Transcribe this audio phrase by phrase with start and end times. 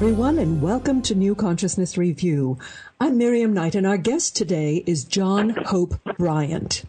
[0.00, 2.56] Everyone, and welcome to New Consciousness Review.
[2.98, 6.84] I'm Miriam Knight, and our guest today is John Hope Bryant.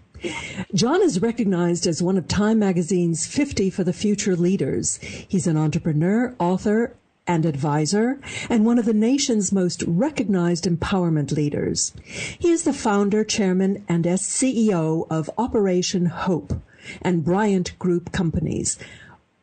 [0.73, 4.96] John is recognized as one of Time Magazine's 50 for the Future Leaders.
[5.28, 6.96] He's an entrepreneur, author,
[7.28, 11.91] and advisor, and one of the nation's most recognized empowerment leaders.
[12.05, 16.54] He is the founder, chairman, and CEO of Operation Hope
[17.02, 18.80] and Bryant Group Companies.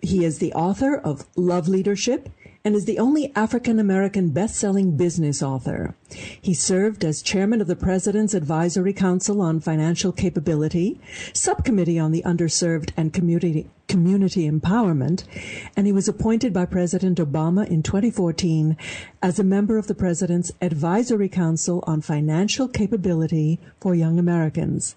[0.00, 2.30] He is the author of Love Leadership,
[2.64, 5.94] and is the only African American best-selling business author.
[6.40, 11.00] He served as chairman of the President's Advisory Council on Financial Capability,
[11.32, 15.24] subcommittee on the underserved and community community empowerment,
[15.74, 18.76] and he was appointed by President Obama in 2014
[19.22, 24.94] as a member of the President's Advisory Council on Financial Capability for Young Americans.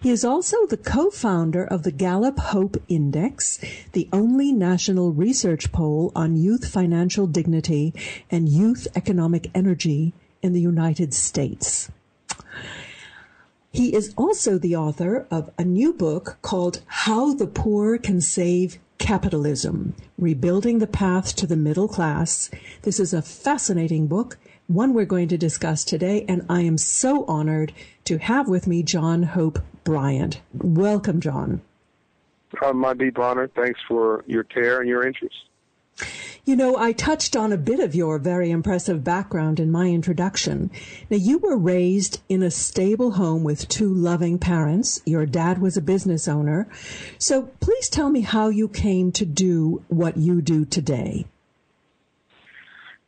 [0.00, 3.58] He is also the co-founder of the Gallup Hope Index,
[3.92, 7.94] the only national research poll on youth financial dignity
[8.30, 11.90] and youth economic energy in the United States.
[13.70, 18.78] He is also the author of a new book called How the Poor Can Save
[18.98, 22.50] Capitalism Rebuilding the Path to the Middle Class.
[22.82, 24.36] This is a fascinating book
[24.72, 27.72] one we're going to discuss today, and I am so honored
[28.04, 30.40] to have with me John Hope Bryant.
[30.54, 31.60] Welcome, John.
[32.60, 33.48] Uh, my deep honor.
[33.48, 35.36] Thanks for your care and your interest.
[36.44, 40.70] You know, I touched on a bit of your very impressive background in my introduction.
[41.08, 45.00] Now, you were raised in a stable home with two loving parents.
[45.06, 46.66] Your dad was a business owner.
[47.18, 51.26] So please tell me how you came to do what you do today.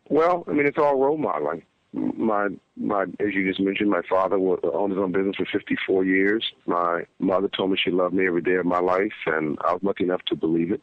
[0.08, 1.62] Well, I mean, it's all role modeling.
[1.92, 6.44] My my, as you just mentioned, my father owned his own business for 54 years.
[6.66, 9.82] My mother told me she loved me every day of my life, and I was
[9.82, 10.82] lucky enough to believe it.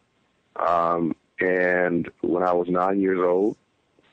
[0.55, 3.57] Um, and when I was nine years old,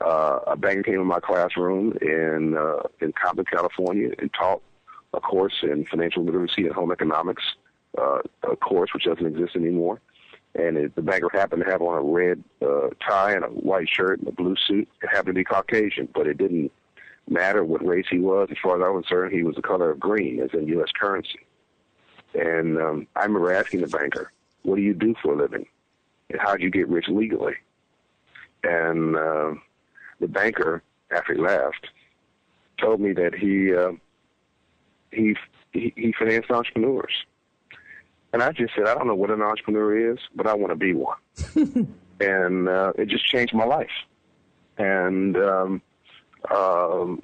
[0.01, 4.63] uh, a banker came in my classroom in uh, in Compton, California, and taught
[5.15, 7.45] a course in financial literacy and home economics,
[7.97, 10.01] uh, a course which doesn't exist anymore
[10.55, 13.89] and it, the banker happened to have on a red uh, tie and a white
[13.89, 14.89] shirt and a blue suit.
[15.03, 16.73] It happened to be Caucasian, but it didn't
[17.29, 18.49] matter what race he was.
[18.51, 20.91] As far as I was concerned, he was the color of green, as in U.S.
[20.99, 21.41] currency.
[22.35, 24.33] And um, I remember asking the banker,
[24.63, 25.67] "What do you do for a living?
[26.31, 27.55] And how did you get rich legally?"
[28.65, 29.55] And uh,
[30.21, 31.89] the banker, after he left,
[32.79, 33.93] told me that he uh,
[35.13, 35.37] he
[35.73, 37.13] he, he financed entrepreneurs
[38.33, 40.77] and I just said, I don't know what an entrepreneur is, but I want to
[40.77, 41.17] be one.
[42.21, 43.91] and uh, it just changed my life.
[44.77, 45.83] And um,
[46.55, 47.23] um,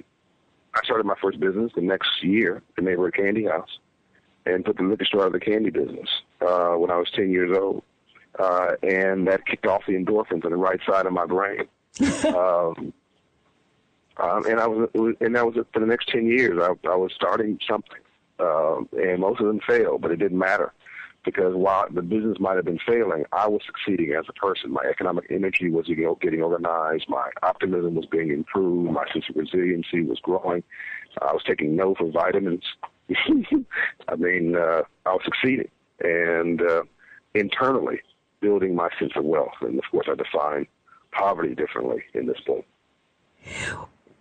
[0.73, 3.79] I started my first business the next year, the neighborhood candy house,
[4.45, 6.09] and put the liquor store out of the candy business
[6.41, 7.83] uh, when I was 10 years old.
[8.37, 11.67] Uh, and that kicked off the endorphins on the right side of my brain.
[12.25, 12.93] um,
[14.17, 14.89] um, and I was,
[15.21, 16.59] and that was for the next 10 years.
[16.61, 17.99] I, I was starting something,
[18.39, 20.73] uh, and most of them failed, but it didn't matter
[21.25, 24.71] because while the business might have been failing, I was succeeding as a person.
[24.71, 27.05] My economic energy was getting organized.
[27.09, 28.91] My optimism was being improved.
[28.91, 30.63] My sense of resiliency was growing.
[31.21, 32.63] I was taking no for vitamins.
[34.07, 35.69] I mean, uh, I was succeeding.
[36.01, 36.83] And uh,
[37.33, 38.01] internally,
[38.41, 39.53] building my sense of wealth.
[39.61, 40.67] And of course, I define
[41.11, 42.65] poverty differently in this book.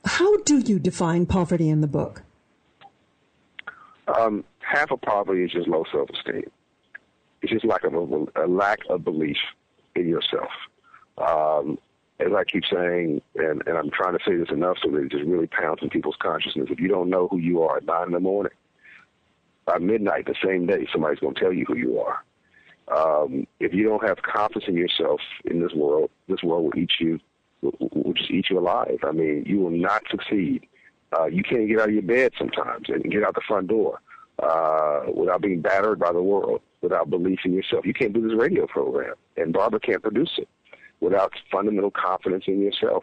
[0.04, 2.22] How do you define poverty in the book?
[4.18, 6.50] Um, half of poverty is just low self esteem.
[7.44, 9.36] It's just lack of a, a lack of belief
[9.94, 10.48] in yourself.
[11.18, 11.78] Um,
[12.18, 15.10] as I keep saying, and, and I'm trying to say this enough so that it
[15.10, 16.68] just really pounds in people's consciousness.
[16.70, 18.52] If you don't know who you are at nine in the morning,
[19.66, 22.24] by midnight the same day, somebody's going to tell you who you are.
[22.88, 26.92] Um, if you don't have confidence in yourself in this world, this world will eat
[26.98, 27.20] you,
[27.60, 29.00] will, will just eat you alive.
[29.02, 30.66] I mean, you will not succeed.
[31.14, 34.00] Uh, you can't get out of your bed sometimes and get out the front door
[34.42, 37.84] uh, without being battered by the world without belief in yourself.
[37.84, 40.48] You can't do this radio program, and Barbara can't produce it
[41.00, 43.02] without fundamental confidence in yourself.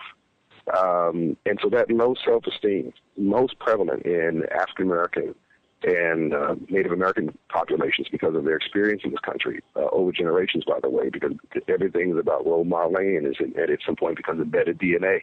[0.77, 5.35] Um, and so that low self-esteem, most prevalent in African American
[5.83, 10.63] and uh, Native American populations because of their experience in this country uh, over generations,
[10.63, 11.31] by the way, because
[11.67, 15.21] everything is about role modeling and is at some point becomes embedded DNA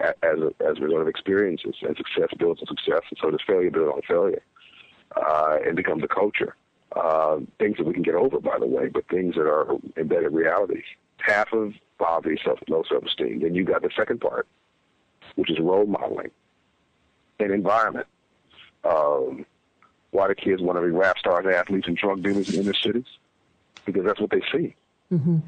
[0.00, 1.74] as a, as a result of experiences.
[1.82, 4.42] And success builds on success, and so does failure build on failure,
[5.16, 6.54] uh, and becomes a culture
[6.96, 10.32] uh, things that we can get over, by the way, but things that are embedded
[10.32, 10.84] realities.
[11.18, 13.40] Half of poverty, self, low self-esteem.
[13.40, 14.46] Then you got the second part,
[15.34, 16.30] which is role modeling
[17.38, 18.06] and environment.
[18.84, 19.44] Um,
[20.10, 23.06] why do kids want to be rap stars, athletes, and drug dealers in inner cities?
[23.84, 24.74] Because that's what they see.
[25.12, 25.38] Mm-hmm.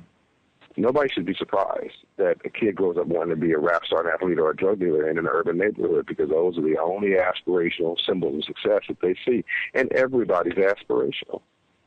[0.78, 4.06] Nobody should be surprised that a kid grows up wanting to be a rap star,
[4.06, 7.10] an athlete, or a drug dealer in an urban neighborhood because those are the only
[7.10, 9.44] aspirational symbols of success that they see,
[9.75, 11.42] and everybody's aspirational.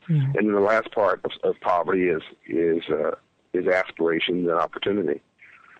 [0.08, 0.36] Mm-hmm.
[0.36, 3.12] And then the last part of, of poverty is is uh,
[3.52, 5.20] is aspirations and opportunity.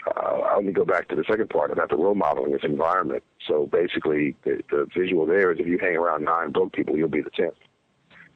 [0.06, 3.22] Uh, I'll only go back to the second part about the role modeling is environment.
[3.46, 7.08] So basically, the, the visual there is if you hang around nine broke people, you'll
[7.08, 7.54] be the 10th.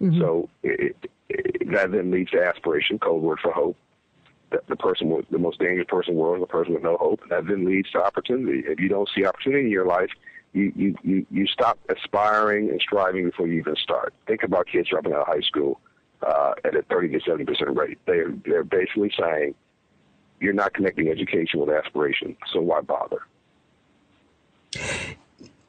[0.00, 0.20] Mm-hmm.
[0.20, 0.96] So it,
[1.28, 3.76] it, that then leads to aspiration, code word for hope
[4.68, 6.96] the, person with the most dangerous person in the world is the person with no
[6.96, 7.22] hope.
[7.22, 8.62] And that then leads to opportunity.
[8.66, 10.10] If you don't see opportunity in your life,
[10.52, 14.14] you, you, you, you stop aspiring and striving before you even start.
[14.26, 15.80] Think about kids dropping out of high school
[16.26, 17.98] uh, at a 30 to 70 percent rate.
[18.06, 19.54] They're, they're basically saying,
[20.40, 23.22] you're not connecting education with aspiration, so why bother?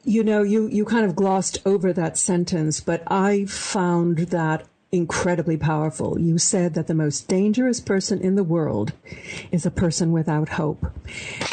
[0.04, 5.56] You know, you, you kind of glossed over that sentence, but I found that incredibly
[5.56, 6.18] powerful.
[6.18, 8.92] You said that the most dangerous person in the world
[9.52, 10.86] is a person without hope.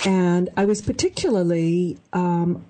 [0.05, 2.65] And I was particularly um,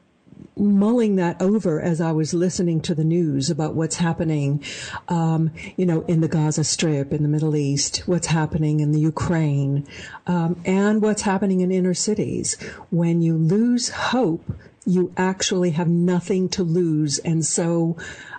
[0.58, 4.64] mulling that over as I was listening to the news about what's happening,
[5.08, 9.00] um, you know, in the Gaza Strip, in the Middle East, what's happening in the
[9.00, 9.88] Ukraine,
[10.26, 12.56] um, and what's happening in inner cities.
[12.90, 14.44] When you lose hope,
[14.86, 17.18] you actually have nothing to lose.
[17.20, 17.98] And so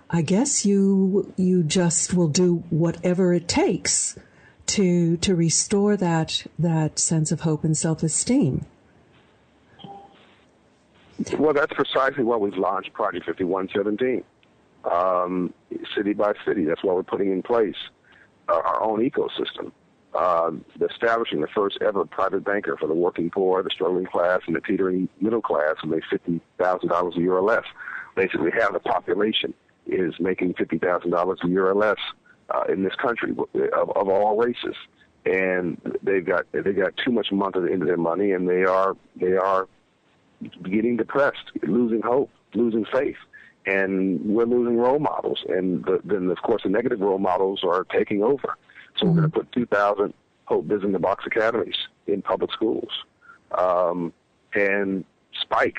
[0.09, 4.17] I guess you you just will do whatever it takes
[4.67, 8.67] to to restore that that sense of hope and self esteem.
[11.39, 14.23] Well, that's precisely why we've launched Project 5117,
[14.85, 15.53] um,
[15.97, 16.65] city by city.
[16.67, 17.77] That's why we're putting in place
[18.49, 19.73] uh, our own ecosystem,
[20.15, 20.51] uh,
[20.89, 24.61] establishing the first ever private banker for the working poor, the struggling class, and the
[24.61, 27.65] teetering middle class who make fifty thousand dollars a year or less.
[28.15, 29.53] Basically, have the population
[29.87, 31.99] is making fifty thousand dollars a year or less
[32.51, 34.75] uh, in this country of, of all races,
[35.25, 39.37] and they've got they got too much money into their money, and they are they
[39.37, 39.69] are
[40.65, 43.17] getting depressed, losing hope, losing faith,
[43.67, 47.85] and we're losing role models, and the, then of course the negative role models are
[47.85, 48.57] taking over.
[48.97, 49.09] So mm-hmm.
[49.09, 52.91] we're going to put two thousand Hope Biz in the Box academies in public schools,
[53.57, 54.13] um,
[54.55, 55.05] and
[55.41, 55.79] Spike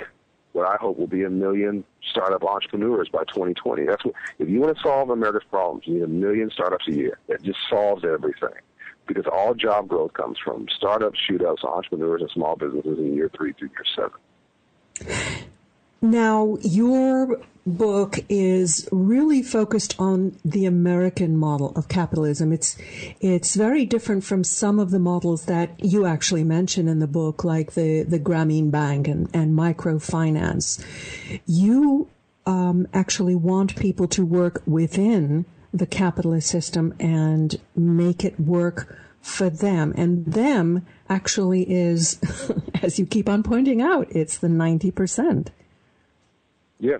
[0.58, 3.86] what I hope will be a million startup entrepreneurs by 2020.
[3.86, 6.92] That's what, if you want to solve America's problems, you need a million startups a
[6.92, 7.20] year.
[7.28, 8.50] That just solves everything.
[9.06, 13.54] Because all job growth comes from startups, shootouts, entrepreneurs, and small businesses in year three
[13.54, 15.48] through year seven.
[16.02, 22.54] Now, your book is really focused on the American model of capitalism.
[22.54, 22.78] It's
[23.20, 27.44] it's very different from some of the models that you actually mention in the book,
[27.44, 30.84] like the the Grameen Bank and, and microfinance.
[31.46, 32.08] You
[32.46, 39.50] um, actually want people to work within the capitalist system and make it work for
[39.50, 39.94] them.
[39.98, 42.20] And them actually is,
[42.82, 45.52] as you keep on pointing out, it's the ninety percent.
[46.80, 47.00] Yeah.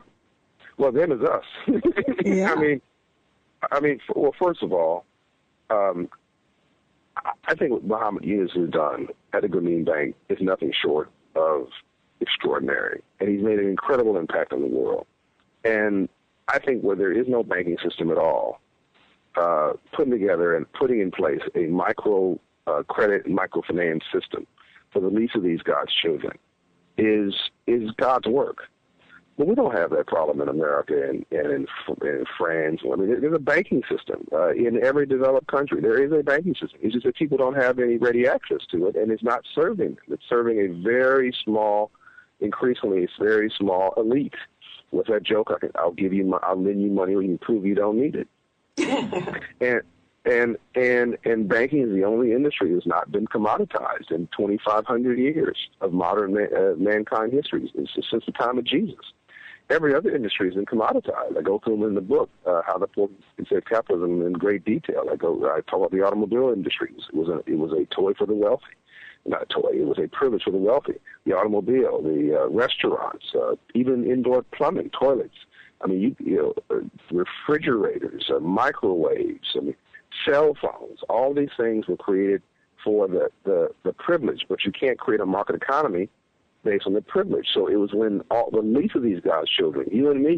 [0.78, 1.44] Well, them is us.
[2.26, 2.52] yeah.
[2.52, 2.82] I mean,
[3.72, 5.06] I mean, well, first of all,
[5.70, 6.10] um,
[7.48, 11.68] I think what Muhammad Yunus has done at the Grameen Bank is nothing short of
[12.20, 15.08] extraordinary, and he's made an incredible impact on the world.
[15.64, 16.10] And
[16.48, 18.60] I think where there is no banking system at all,
[19.36, 24.46] uh, putting together and putting in place a micro uh, credit and microfinance system
[24.92, 26.38] for the least of these God's children
[26.98, 27.34] is
[27.68, 28.70] is God's work.
[29.38, 31.68] But we don't have that problem in America and, and in,
[32.02, 32.82] in France.
[32.84, 35.80] I mean, there's a banking system uh, in every developed country.
[35.80, 36.80] There is a banking system.
[36.82, 39.96] It's just that people don't have any ready access to it, and it's not serving
[39.96, 39.98] them.
[40.08, 41.92] It's serving a very small,
[42.40, 44.34] increasingly, it's very small elite.
[44.90, 45.52] What's that joke?
[45.56, 48.00] I can, I'll give you, my, I'll lend you money when you prove you don't
[48.00, 48.28] need it.
[49.62, 49.82] and
[50.26, 55.58] and and and banking is the only industry that's not been commoditized in 2,500 years
[55.82, 59.00] of modern man, uh, mankind history since the time of Jesus
[59.70, 61.38] every other industry has been commoditized.
[61.38, 64.66] I go through them in the book, uh, how the book considered capitalism in great
[64.66, 65.06] detail.
[65.12, 66.94] I go, I talk about the automobile industry.
[66.96, 68.66] It was a, it was a toy for the wealthy.
[69.26, 70.96] Not a toy, it was a privilege for the wealthy.
[71.26, 75.36] The automobile, the uh, restaurants, uh, even indoor plumbing, toilets.
[75.82, 76.82] I mean, you, you know, uh,
[77.12, 79.76] refrigerators, uh, microwaves, I mean,
[80.26, 81.00] cell phones.
[81.10, 82.42] All these things were created
[82.84, 86.10] for the, the, the privilege, but you can't create a market economy
[86.70, 87.48] based on their privilege.
[87.56, 90.38] So it was when all the least of these guys' children, you and me,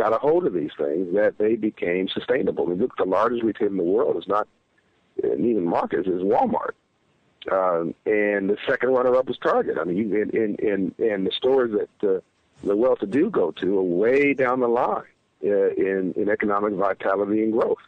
[0.00, 2.62] got a hold of these things that they became sustainable.
[2.64, 4.46] I mean, look, the largest retailer in the world is not
[5.22, 6.74] even Marcus, is Walmart.
[7.58, 9.76] Um, and the second runner-up is Target.
[9.80, 12.20] I mean, you, in, in, in, in the stores that uh,
[12.64, 15.12] the well-to-do go to are way down the line
[15.44, 17.84] uh, in, in economic vitality and growth.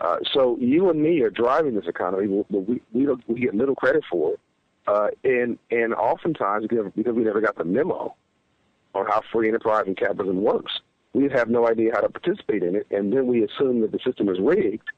[0.00, 3.54] Uh, so you and me are driving this economy, but we we, don't, we get
[3.54, 4.40] little credit for it,
[4.88, 8.14] uh, and and oftentimes because we never got the memo
[8.94, 10.80] on how free enterprise and capitalism works,
[11.12, 13.98] we have no idea how to participate in it, and then we assume that the
[14.04, 14.88] system is rigged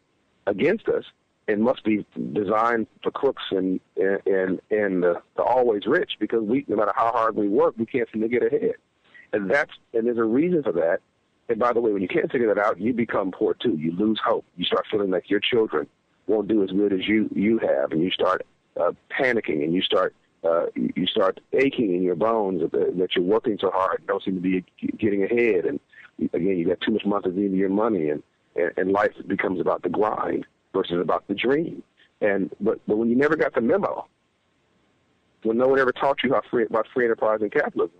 [0.46, 1.04] against us
[1.48, 6.64] and must be designed for crooks and and and the, the always rich because we
[6.68, 8.74] no matter how hard we work, we can't seem to get ahead,
[9.32, 11.00] and that's and there's a reason for that.
[11.48, 13.76] And by the way, when you can't figure that out, you become poor too.
[13.76, 14.44] You lose hope.
[14.56, 15.88] You start feeling like your children
[16.28, 18.46] won't do as good as you you have, and you start
[18.80, 23.24] uh, panicking, and you start uh, you start aching in your bones that, that you're
[23.24, 24.64] working so hard, and don't seem to be
[24.98, 25.78] getting ahead, and
[26.32, 28.22] again, you got too much money into your money, and,
[28.56, 31.82] and and life becomes about the grind versus about the dream.
[32.20, 34.06] And but but when you never got the memo,
[35.42, 37.96] when no one ever taught you how free, about free enterprise and capitalism,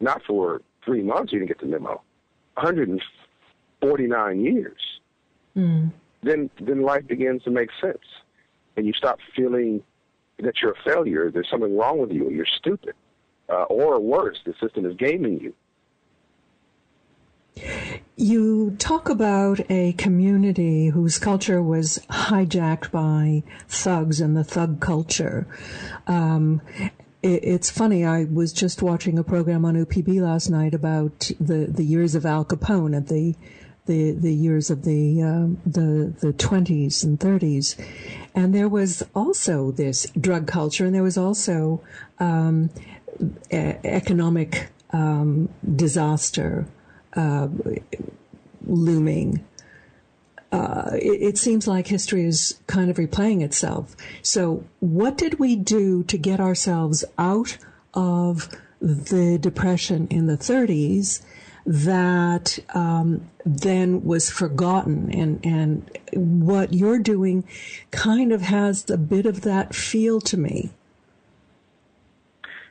[0.00, 2.02] not for three months you didn't get the memo.
[2.54, 4.80] 149 years,
[5.56, 5.90] mm.
[6.22, 7.98] then then life begins to make sense,
[8.76, 9.82] and you stop feeling
[10.38, 11.30] that you're a failure.
[11.30, 12.94] There's something wrong with you, you're stupid,
[13.48, 15.54] uh, or worse, the system is gaming you.
[18.16, 25.46] You talk about a community whose culture was hijacked by thugs and the thug culture.
[26.06, 26.62] Um,
[27.22, 28.04] it's funny.
[28.04, 32.24] I was just watching a program on OPB last night about the, the years of
[32.24, 33.34] Al Capone and the
[33.86, 37.76] the the years of the um, the the twenties and thirties,
[38.34, 41.82] and there was also this drug culture, and there was also
[42.18, 42.70] um,
[43.50, 46.66] economic um, disaster
[47.14, 47.48] uh,
[48.66, 49.44] looming
[50.52, 53.94] uh, it, it, seems like history is kind of replaying itself.
[54.22, 57.56] So, what did we do to get ourselves out
[57.94, 58.48] of
[58.80, 61.22] the depression in the 30s
[61.66, 65.10] that um, then was forgotten?
[65.12, 67.44] And and what you're doing
[67.90, 70.70] kind of has a bit of that feel to me.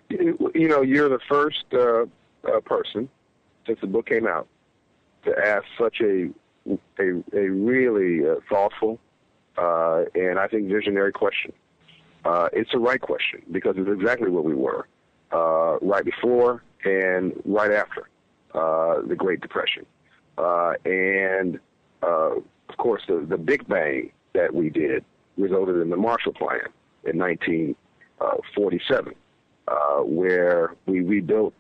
[0.10, 2.06] You know, you're the first uh,
[2.44, 3.10] uh, person
[3.68, 4.48] since the book came out
[5.26, 6.30] to ask such a
[7.00, 9.00] a, a really uh, thoughtful
[9.60, 11.52] uh, and I think visionary question.
[12.24, 14.88] Uh, it's the right question because it's exactly where we were
[15.32, 18.10] uh, right before and right after
[18.54, 19.86] uh, the Great Depression.
[20.38, 21.60] Uh, and
[22.02, 25.04] of course, the, the Big Bang that we did
[25.38, 26.62] resulted in the Marshall Plan
[27.04, 29.16] in 1947,
[30.06, 31.56] where we rebuilt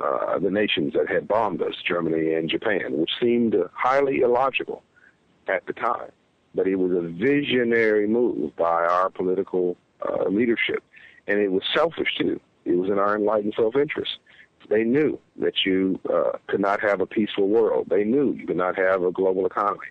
[0.00, 4.82] uh, the nations that had bombed us, Germany and Japan, which seemed highly illogical
[5.46, 6.10] at the time.
[6.54, 10.82] But it was a visionary move by our political uh, leadership.
[11.26, 12.40] And it was selfish, too.
[12.64, 14.18] It was in our enlightened self interest.
[14.70, 17.88] They knew that you uh, could not have a peaceful world.
[17.90, 19.88] They knew you could not have a global economy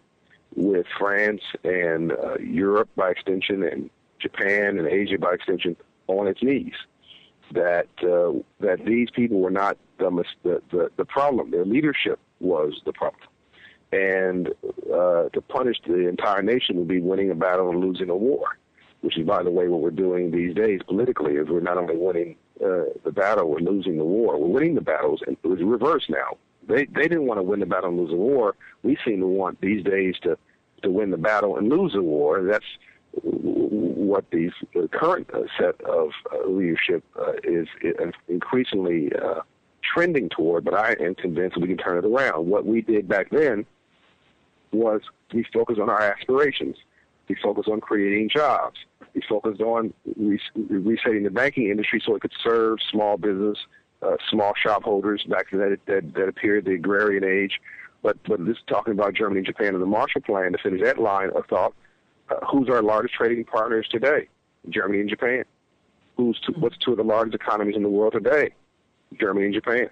[0.56, 5.76] with France and uh, Europe by extension and Japan and Asia by extension
[6.08, 6.74] on its knees
[7.54, 11.52] that uh, that these people were not the, the the problem.
[11.52, 13.28] Their leadership was the problem,
[13.92, 14.50] and
[14.94, 18.58] uh, to punish the entire nation would be winning a battle and losing a war,
[19.02, 21.34] which is, by the way, what we're doing these days politically.
[21.34, 24.38] Is we're not only winning uh, the battle, we're losing the war.
[24.38, 26.38] We're winning the battles, and it was reversed now.
[26.68, 28.56] They they didn't want to win the battle and lose the war.
[28.84, 30.38] We seem to want these days to
[30.84, 32.44] to win the battle and lose the war.
[32.44, 32.66] That's
[33.12, 34.52] what the
[34.92, 37.68] current uh, set of uh, leadership uh, is
[38.28, 39.12] increasingly
[39.94, 42.48] trending toward, but I am convinced we can turn it around.
[42.48, 43.66] What we did back then
[44.72, 45.02] was
[45.34, 46.78] we focused on our aspirations.
[47.30, 48.78] We focused on creating jobs.
[49.14, 53.58] He focused on resetting the banking industry so it could serve small business,
[54.02, 57.60] uh, small shop holders back in that, that, that appeared the agrarian age.
[58.02, 60.82] But, but this is talking about Germany and Japan and the Marshall Plan to finish
[60.84, 61.74] that line of thought,
[62.30, 64.28] uh, who's our largest trading partners today?
[64.70, 65.44] Germany and Japan.
[66.18, 68.52] Who's two, what's two of the largest economies in the world today?
[69.20, 69.90] Germany and Japan.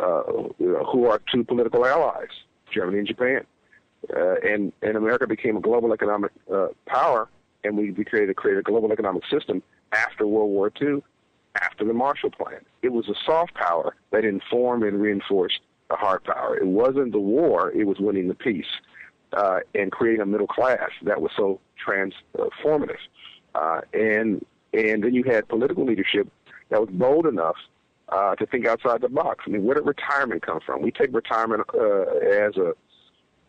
[0.00, 0.22] Uh,
[0.58, 2.28] who are two political allies?
[2.72, 3.44] Germany and Japan.
[4.14, 7.28] Uh, and and America became a global economic uh, power,
[7.64, 11.02] and we, we created created a global economic system after World War II,
[11.60, 12.60] after the Marshall Plan.
[12.82, 16.56] It was a soft power that informed and reinforced the hard power.
[16.56, 18.66] It wasn't the war; it was winning the peace
[19.32, 22.98] uh, and creating a middle class that was so transformative.
[23.54, 26.28] Uh, and and then you had political leadership
[26.70, 27.56] that was bold enough
[28.08, 29.44] uh, to think outside the box.
[29.46, 30.82] I mean, where did retirement come from?
[30.82, 32.02] We take retirement uh,
[32.46, 32.74] as a,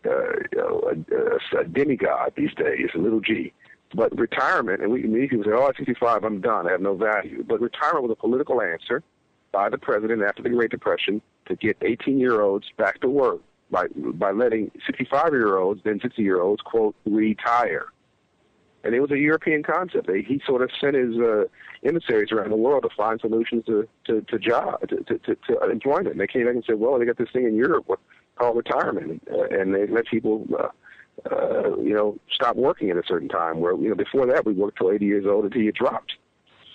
[0.05, 3.53] a, a demigod these days, a little g.
[3.95, 6.67] But retirement, and we many people say, "Oh, at 65, I'm done.
[6.67, 9.03] I have no value." But retirement was a political answer
[9.51, 13.41] by the president after the Great Depression to get 18-year-olds back to work
[13.73, 17.87] by by letting 65 year olds, then 60 year olds, quote, retire.
[18.85, 20.09] And it was a European concept.
[20.09, 21.45] He sort of sent his uh,
[21.85, 25.69] emissaries around the world to find solutions to to to job to, to, to, to
[25.69, 26.09] employment.
[26.09, 27.87] And they came back and said, "Well, they got this thing in Europe
[28.37, 30.67] called retirement, uh, and they let people." Uh,
[31.31, 33.59] uh, you know, stop working at a certain time.
[33.59, 36.13] Where you know before that we worked till 80 years old until you dropped.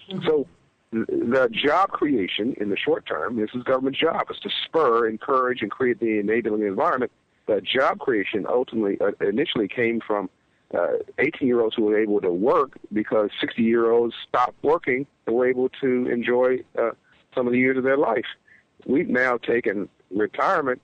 [0.08, 0.24] Mm-hmm.
[0.24, 0.46] So
[0.92, 5.60] the job creation in the short term, this is government's job, is to spur, encourage,
[5.60, 7.12] and create the enabling environment.
[7.46, 10.30] The job creation ultimately, uh, initially came from
[10.72, 16.08] 18-year-olds uh, who were able to work because 60-year-olds stopped working and were able to
[16.08, 16.90] enjoy uh,
[17.34, 18.26] some of the years of their life.
[18.86, 20.80] We've now taken retirement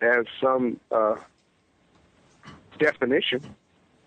[0.00, 1.16] as some uh,
[2.78, 3.42] definition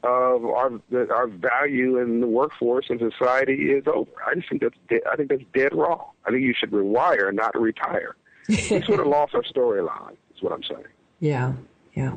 [0.04, 0.72] of our
[1.12, 4.10] our value in the workforce and society is over.
[4.26, 6.06] I just think that's dead, I think that's dead wrong.
[6.26, 8.16] I think you should rewire, not retire.
[8.50, 10.16] we sort of lost our storyline.
[10.36, 10.86] Is what I'm saying.
[11.20, 11.54] Yeah,
[11.94, 12.16] yeah.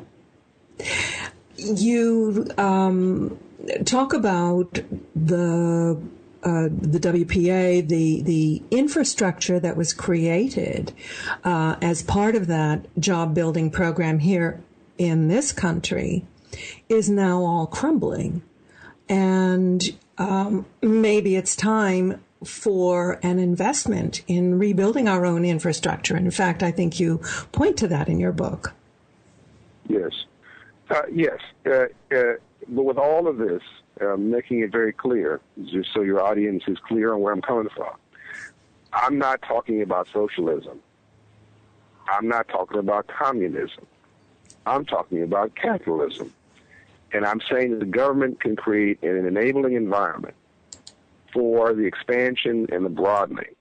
[1.57, 3.37] You um,
[3.85, 4.79] talk about
[5.15, 6.01] the
[6.45, 10.93] uh, the WPA, the the infrastructure that was created
[11.43, 14.61] uh, as part of that job building program here
[14.97, 16.23] in this country
[16.87, 18.43] is now all crumbling.
[19.09, 19.83] And
[20.17, 26.15] um, maybe it's time for an investment in rebuilding our own infrastructure.
[26.15, 27.17] In fact, I think you
[27.51, 28.73] point to that in your book.
[29.87, 30.11] Yes.
[30.89, 31.39] Uh, yes.
[31.65, 31.85] Uh,
[32.15, 32.33] uh,
[32.67, 33.61] but with all of this,
[34.01, 37.69] uh, making it very clear, just so your audience is clear on where I'm coming
[37.75, 37.95] from,
[38.93, 40.79] I'm not talking about socialism.
[42.07, 43.85] I'm not talking about communism.
[44.65, 46.33] I'm talking about capitalism.
[47.11, 50.35] And I'm saying that the government can create an enabling environment
[51.33, 53.55] for the expansion and the broadening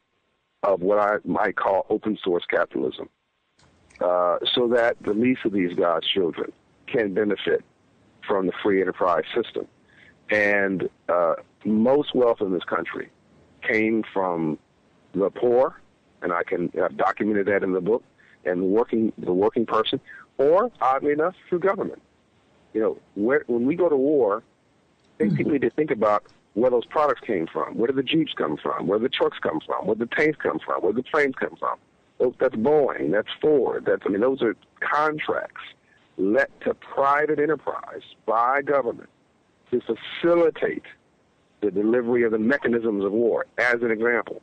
[0.63, 3.09] of what I might call open source capitalism,
[4.01, 6.53] uh, so that the least of these God's children
[6.87, 7.65] can benefit
[8.27, 9.67] from the free enterprise system.
[10.31, 11.35] And uh,
[11.65, 13.11] most wealth in this country
[13.63, 14.59] came from
[15.15, 15.81] the poor,
[16.23, 18.03] and I can I've documented that in the book,
[18.45, 20.01] and the working the working person,
[20.39, 22.03] or oddly enough, through government
[22.75, 24.43] you know, where, when we go to war,
[25.15, 27.79] I think people need to think about where those products came from.
[27.79, 28.87] Where did the Jeeps come from?
[28.87, 29.87] Where did the trucks come from?
[29.87, 30.83] Where did the tanks come from?
[30.83, 31.79] Where did the planes come from?
[32.39, 33.13] That's Boeing.
[33.13, 33.85] That's Ford.
[33.87, 35.63] That's I mean, those are contracts
[36.17, 39.09] let to private enterprise by government
[39.71, 40.85] to facilitate
[41.61, 43.47] the delivery of the mechanisms of war.
[43.59, 44.43] As an example,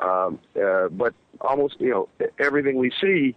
[0.00, 2.08] um, uh, but almost you know
[2.38, 3.36] everything we see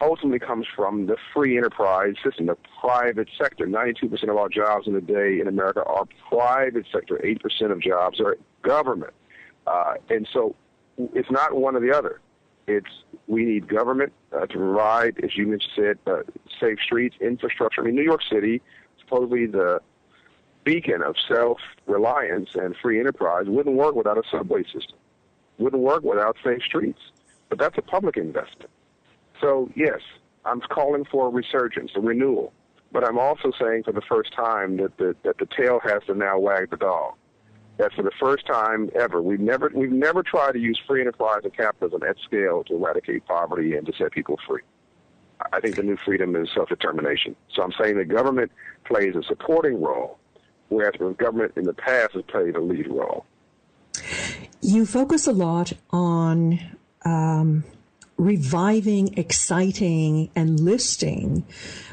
[0.00, 3.66] ultimately comes from the free enterprise system, the private sector.
[3.66, 7.20] 92% of all jobs in the day in America are private sector.
[7.24, 9.12] 8% of jobs are government.
[9.66, 10.54] Uh, and so
[10.98, 12.20] it's not one or the other.
[12.66, 12.86] It's
[13.26, 16.22] we need government uh, to provide, as you mentioned, said, uh,
[16.60, 17.80] safe streets, infrastructure.
[17.80, 18.60] I mean, New York City,
[19.00, 19.80] supposedly the
[20.68, 24.98] beacon of self-reliance and free enterprise, wouldn't work without a subway system.
[25.56, 27.00] Wouldn't work without safe streets.
[27.48, 28.70] But that's a public investment.
[29.40, 30.00] So, yes,
[30.44, 32.52] I'm calling for a resurgence, a renewal.
[32.92, 36.14] But I'm also saying for the first time that the, that the tail has to
[36.14, 37.14] now wag the dog.
[37.78, 41.40] That for the first time ever, we've never, we've never tried to use free enterprise
[41.44, 44.62] and capitalism at scale to eradicate poverty and to set people free.
[45.50, 47.36] I think the new freedom is self-determination.
[47.54, 48.52] So I'm saying the government
[48.84, 50.18] plays a supporting role,
[50.68, 53.24] whereas the government in the past has played a lead role.
[54.60, 56.60] You focus a lot on
[57.04, 57.64] um,
[58.16, 61.46] reviving, exciting, and listing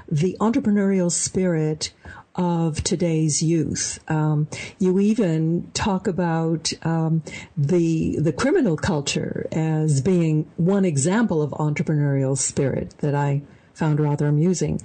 [0.09, 1.93] the entrepreneurial spirit
[2.35, 3.99] of today's youth.
[4.09, 7.23] Um, you even talk about um,
[7.55, 13.41] the the criminal culture as being one example of entrepreneurial spirit that I
[13.73, 14.81] found rather amusing.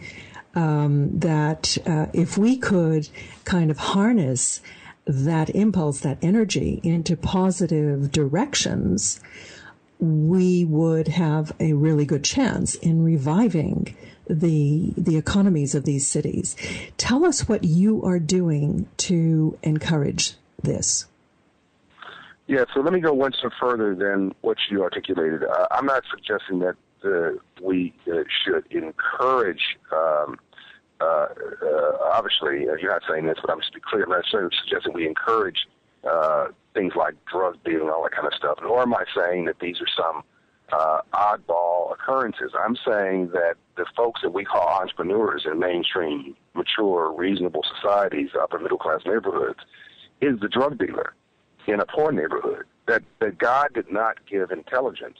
[0.52, 3.08] Um, that uh, if we could
[3.44, 4.60] kind of harness
[5.06, 9.20] that impulse, that energy into positive directions,
[10.00, 13.96] we would have a really good chance in reviving
[14.28, 16.56] the the economies of these cities.
[16.96, 21.06] Tell us what you are doing to encourage this.
[22.46, 25.44] Yeah, so let me go one step further than what you articulated.
[25.44, 26.74] Uh, I'm not suggesting that
[27.62, 29.76] we uh, should encourage.
[29.92, 30.38] Um,
[31.00, 34.04] uh, uh, obviously, you're not saying this, but I'm just to be clear.
[34.04, 35.66] I'm not suggesting we encourage
[36.74, 38.58] things like drug dealing and all that kind of stuff.
[38.62, 40.22] Nor am I saying that these are some
[40.72, 42.52] uh, oddball occurrences.
[42.58, 48.58] I'm saying that the folks that we call entrepreneurs in mainstream, mature, reasonable societies, upper
[48.58, 49.60] middle class neighborhoods,
[50.20, 51.14] is the drug dealer
[51.66, 52.64] in a poor neighborhood.
[52.86, 55.18] That that God did not give intelligence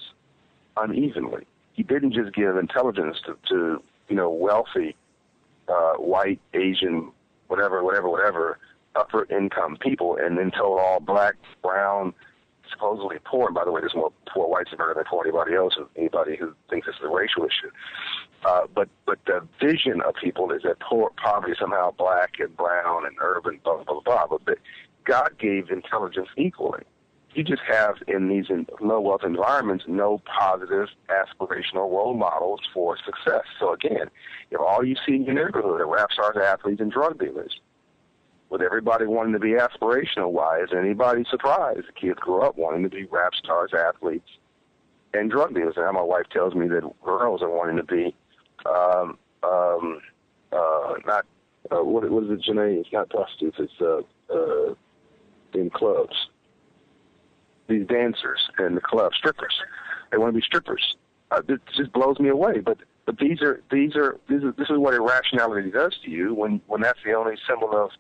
[0.77, 1.47] unevenly.
[1.81, 4.95] He didn't just give intelligence to, to you know, wealthy,
[5.67, 7.11] uh, white, Asian,
[7.49, 8.59] whatever, whatever, whatever,
[8.95, 12.13] upper income people, and then told all black, brown,
[12.71, 13.47] supposedly poor.
[13.47, 16.37] And by the way, there's more poor whites in America than poor anybody else, anybody
[16.37, 17.71] who thinks this is a racial issue.
[18.45, 23.07] Uh, but but the vision of people is that poor, poverty somehow black and brown
[23.07, 24.27] and urban, blah blah blah.
[24.27, 24.37] blah.
[24.45, 24.59] But
[25.07, 26.83] God gave intelligence equally.
[27.33, 28.47] You just have in these
[28.81, 33.45] low wealth environments no positive aspirational role models for success.
[33.61, 34.11] So again,
[34.51, 37.61] if all you see in your neighborhood are rap stars, athletes, and drug dealers,
[38.49, 41.87] with everybody wanting to be aspirational, why is anybody surprised?
[41.87, 44.29] The kids grew up wanting to be rap stars, athletes,
[45.15, 45.75] and drug dealers.
[45.77, 48.15] And my wife tells me that girls are wanting to be
[48.67, 50.01] um, um,
[50.53, 51.27] uh, not
[51.71, 52.81] uh, what, what is it, Janae?
[52.81, 53.59] It's not prostitutes.
[53.61, 54.01] It's uh,
[54.35, 54.75] uh,
[55.55, 56.17] in clubs.
[57.71, 59.55] These dancers in the club, strippers.
[60.11, 60.97] They want to be strippers.
[61.31, 62.59] Uh, it just blows me away.
[62.59, 66.35] But but these are these are this is, this is what irrationality does to you
[66.35, 67.91] when when that's the only symbol of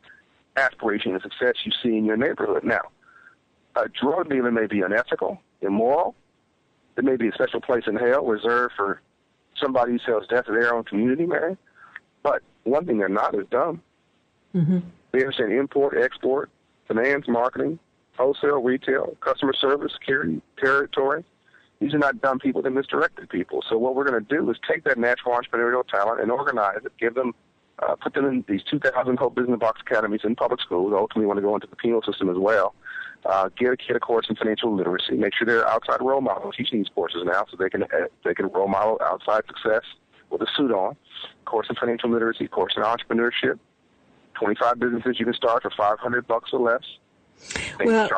[0.57, 2.65] aspiration and success you see in your neighborhood.
[2.65, 2.81] Now,
[3.77, 6.17] a drug dealer may be unethical, immoral.
[6.97, 9.01] There may be a special place in hell reserved for
[9.57, 11.57] somebody who sells death to their own community, man.
[12.25, 13.83] But one thing they're not is dumb.
[14.53, 14.81] Mm-hmm.
[15.13, 16.51] They understand import, export,
[16.89, 17.79] finance, marketing,
[18.21, 21.25] wholesale, retail, customer service, security, territory.
[21.81, 23.65] These are not dumb people, they're misdirected people.
[23.67, 26.93] So what we're going to do is take that natural entrepreneurial talent and organize it,
[27.01, 27.35] give them,
[27.79, 30.93] uh, put them in these 2,000 Hope Business Box academies in public schools.
[30.95, 32.75] Ultimately, want to go into the penal system as well.
[33.25, 35.15] Uh, get a kid a course in financial literacy.
[35.15, 38.35] Make sure they're outside role models teaching these courses now, so they can uh, they
[38.35, 39.83] can role model outside success
[40.31, 40.97] with a suit on.
[41.45, 43.59] Course in financial literacy, course in entrepreneurship,
[44.35, 46.85] 25 businesses you can start for 500 bucks or less.
[47.85, 48.09] Well,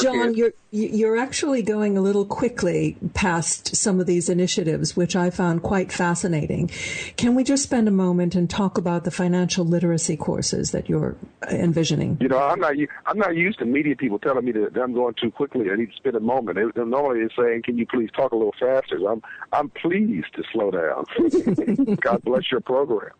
[0.00, 5.30] John, you're you're actually going a little quickly past some of these initiatives, which I
[5.30, 6.68] found quite fascinating.
[7.16, 11.16] Can we just spend a moment and talk about the financial literacy courses that you're
[11.50, 12.18] envisioning?
[12.20, 12.74] You know, I'm not
[13.06, 15.70] I'm not used to media people telling me that I'm going too quickly.
[15.70, 16.56] I need to spend a moment.
[16.56, 20.42] They, normally, they're saying, "Can you please talk a little faster?" I'm I'm pleased to
[20.52, 21.96] slow down.
[22.00, 23.12] God bless your program.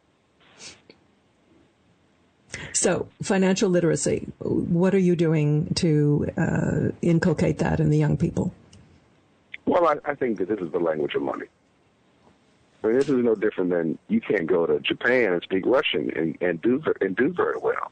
[2.78, 8.54] So, financial literacy, what are you doing to uh, inculcate that in the young people?
[9.66, 11.46] Well, I, I think that this is the language of money.
[12.84, 16.12] I mean, this is no different than you can't go to Japan and speak Russian
[16.14, 17.90] and, and do and do very well.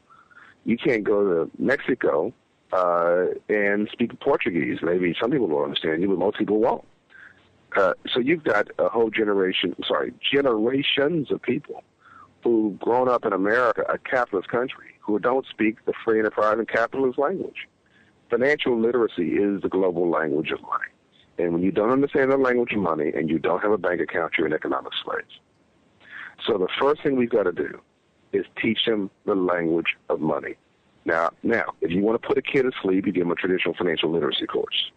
[0.63, 2.31] You can't go to Mexico
[2.71, 4.79] uh, and speak Portuguese.
[4.81, 6.85] Maybe some people will understand you, but most people won't.
[7.75, 11.83] Uh, so you've got a whole generation, sorry, generations of people
[12.43, 16.67] who've grown up in America, a capitalist country, who don't speak the free enterprise and
[16.67, 17.67] capitalist language.
[18.29, 20.91] Financial literacy is the global language of money.
[21.37, 24.01] And when you don't understand the language of money and you don't have a bank
[24.01, 25.25] account, you're an economic slave.
[26.45, 27.79] So the first thing we've got to do
[28.33, 30.55] is teach them the language of money.
[31.05, 33.35] Now, now, if you want to put a kid to sleep, you give them a
[33.35, 34.91] traditional financial literacy course.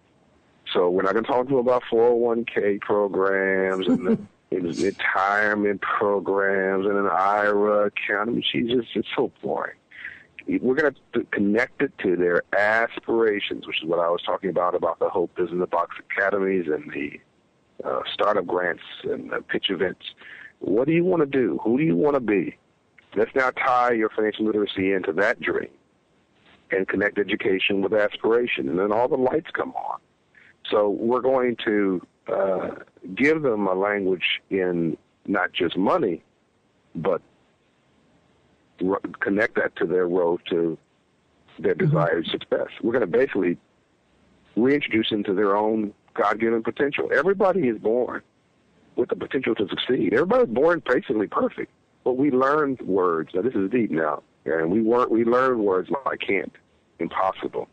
[0.72, 4.18] So we're not going to talk to them about 401k programs and the
[4.58, 8.28] was retirement programs and an IRA account.
[8.28, 9.76] I mean, she's just it's so boring.
[10.48, 14.74] We're going to connect it to their aspirations, which is what I was talking about
[14.74, 17.20] about the Hope Business Box Academies and the
[17.84, 20.06] uh, startup grants and the pitch events.
[20.58, 21.60] What do you want to do?
[21.62, 22.56] Who do you want to be?
[23.14, 25.70] Let's now tie your financial literacy into that dream
[26.70, 30.00] and connect education with aspiration, and then all the lights come on.
[30.70, 32.70] So we're going to uh,
[33.14, 36.22] give them a language in not just money,
[36.94, 37.20] but
[39.20, 40.78] connect that to their road to
[41.58, 41.86] their mm-hmm.
[41.86, 42.30] desired mm-hmm.
[42.30, 42.68] success.
[42.82, 43.58] We're going to basically
[44.56, 47.10] reintroduce them to their own God-given potential.
[47.14, 48.22] Everybody is born
[48.96, 50.12] with the potential to succeed.
[50.12, 51.70] Everybody's born basically perfect,
[52.04, 53.30] but we learn words.
[53.34, 55.10] Now this is deep now, and we work.
[55.10, 56.52] We learn words like can't,
[56.98, 57.68] impossible.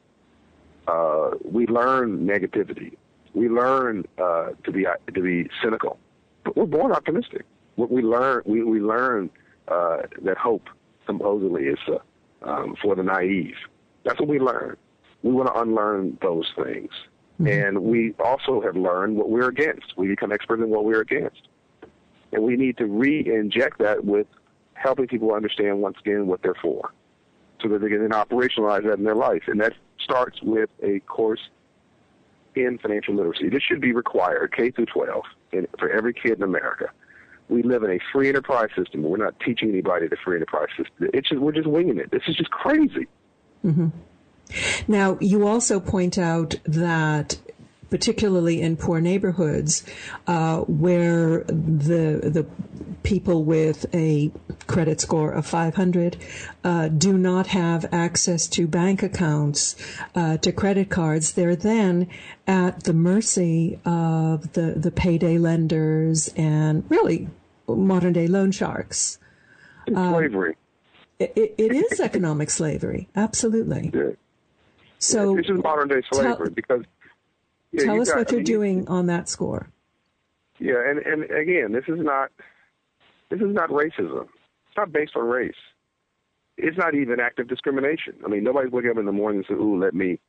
[0.87, 2.95] Uh, we learn negativity
[3.37, 5.99] we learn uh, to be to be cynical,
[6.43, 7.45] but we're born optimistic.
[7.75, 9.29] What we learn, we we learn
[9.67, 10.67] uh, that hope
[11.05, 11.99] supposedly is uh,
[12.49, 13.55] um, for the naive.
[14.03, 14.75] That's what we learn.
[15.21, 16.89] We want to unlearn those things,
[17.39, 17.47] mm-hmm.
[17.47, 19.95] and we also have learned what we're against.
[19.97, 21.43] We become expert in what we're against,
[22.31, 24.27] and we need to re-inject that with
[24.73, 26.91] helping people understand once again what they're for,
[27.61, 29.43] so that they can then operationalize that in their life.
[29.45, 31.41] And that starts with a course
[32.63, 33.49] in financial literacy.
[33.49, 36.89] This should be required, K through 12, in, for every kid in America.
[37.49, 39.03] We live in a free enterprise system.
[39.03, 41.09] We're not teaching anybody the free enterprise system.
[41.13, 42.11] It's just, we're just winging it.
[42.11, 43.07] This is just crazy.
[43.65, 43.87] Mm-hmm.
[44.87, 47.37] Now, you also point out that
[47.89, 49.83] particularly in poor neighborhoods,
[50.27, 52.45] uh, where the the
[53.03, 54.31] people with a
[54.67, 56.17] credit score of 500
[56.63, 59.75] uh, do not have access to bank accounts,
[60.13, 61.31] uh, to credit cards.
[61.31, 62.09] They're then
[62.45, 67.29] at the mercy of the, the payday lenders and really
[67.67, 69.19] modern day loan sharks.
[69.87, 70.55] Um, slavery.
[71.19, 73.07] It, it is economic slavery.
[73.15, 73.91] Absolutely.
[73.93, 74.11] Yeah.
[74.99, 76.83] So this is modern day slavery because.
[77.77, 79.69] Yeah, tell us got, what you're I mean, doing on that score.
[80.59, 82.31] Yeah, and and again, this is not
[83.29, 84.23] this is not racism.
[84.23, 85.53] It's not based on race.
[86.57, 88.15] It's not even active discrimination.
[88.25, 90.19] I mean, nobody's waking up in the morning and saying, "Ooh, let me,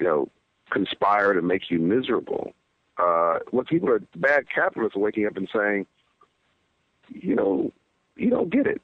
[0.00, 0.28] you know,
[0.70, 2.52] conspire to make you miserable."
[2.96, 5.86] Uh, what people are bad capitalists are waking up and saying,
[7.08, 7.72] you know,
[8.16, 8.80] you don't get it.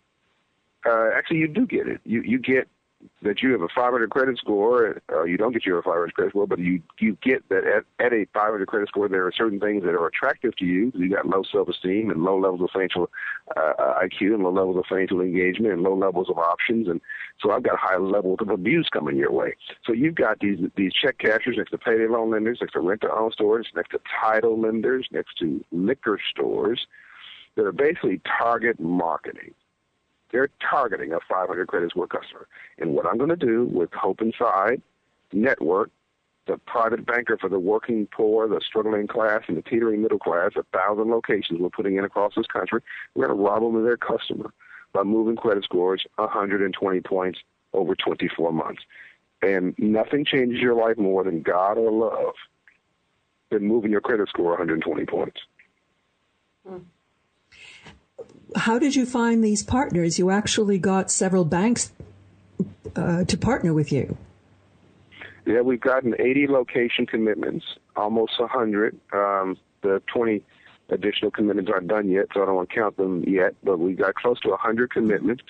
[0.85, 2.01] Uh, actually, you do get it.
[2.05, 2.69] You you get
[3.23, 6.47] that you have a 500 credit score, uh, you don't get your 500 credit score,
[6.47, 9.83] but you you get that at, at a 500 credit score, there are certain things
[9.85, 10.93] that are attractive to you.
[10.95, 13.11] You got low self-esteem and low levels of financial
[13.57, 17.01] uh, IQ and low levels of financial engagement and low levels of options, and
[17.41, 19.55] so I've got high levels of abuse coming your way.
[19.87, 23.33] So you've got these these check cashers next to payday loan lenders, next to rent-to-own
[23.33, 26.87] stores, next to title lenders, next to liquor stores
[27.57, 29.55] that are basically target marketing
[30.33, 32.47] they're targeting a 500 credit score customer.
[32.79, 34.83] And what I'm going to do with Hope Inside
[35.33, 35.91] Network,
[36.47, 40.53] the private banker for the working poor, the struggling class, and the teetering middle class,
[40.57, 42.81] a thousand locations we're putting in across this country,
[43.15, 44.53] we're going to rob them of their customer
[44.93, 47.39] by moving credit scores 120 points
[47.73, 48.83] over 24 months.
[49.43, 52.35] And nothing changes your life more than God or love
[53.51, 55.41] than moving your credit score 120 points.
[56.67, 56.79] Hmm
[58.57, 60.19] how did you find these partners?
[60.19, 61.93] You actually got several banks
[62.97, 64.17] uh, to partner with you.
[65.47, 67.65] Yeah, we've gotten 80 location commitments,
[67.97, 68.99] almost 100.
[69.13, 70.43] Um, the 20
[70.91, 73.95] additional commitments aren't done yet, so I don't want to count them yet, but we
[73.95, 75.43] got close to 100 commitments.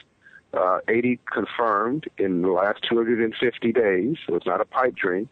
[0.53, 5.29] Uh, 80 confirmed in the last 250 days, so it's not a pipe dream.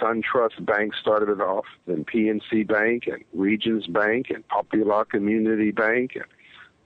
[0.00, 6.12] SunTrust Bank started it off, then PNC Bank and Regions Bank and Popular Community Bank
[6.14, 6.24] and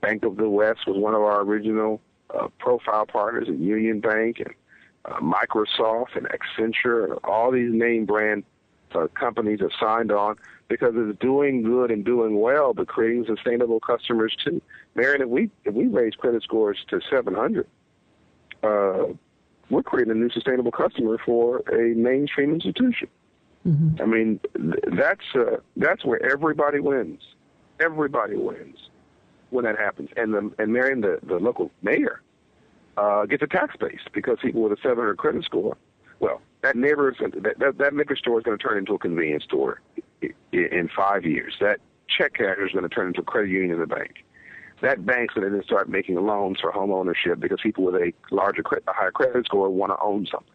[0.01, 2.01] Bank of the West was one of our original
[2.37, 4.53] uh, profile partners, and Union Bank, and
[5.05, 8.43] uh, Microsoft, and Accenture, and all these name brand
[8.93, 10.35] uh, companies have signed on
[10.67, 14.61] because it's doing good and doing well, but creating sustainable customers too.
[14.95, 17.67] Miriam, if we if we raise credit scores to 700,
[18.63, 19.05] uh,
[19.69, 23.07] we're creating a new sustainable customer for a mainstream institution.
[23.67, 24.01] Mm-hmm.
[24.01, 27.21] I mean, th- that's uh, that's where everybody wins.
[27.79, 28.77] Everybody wins
[29.49, 30.09] when that happens.
[30.15, 32.21] And the and Miriam, the, the local mayor,
[32.97, 35.77] uh, gets a tax base because people with a 700 credit score,
[36.19, 39.45] well, that neighbor, that, that, that liquor store is going to turn into a convenience
[39.45, 39.81] store
[40.51, 41.55] in five years.
[41.61, 44.25] That check casher is going to turn into a credit union in the bank.
[44.81, 48.13] That bank's going to then start making loans for home ownership because people with a
[48.31, 50.53] larger, a higher credit score want to own something.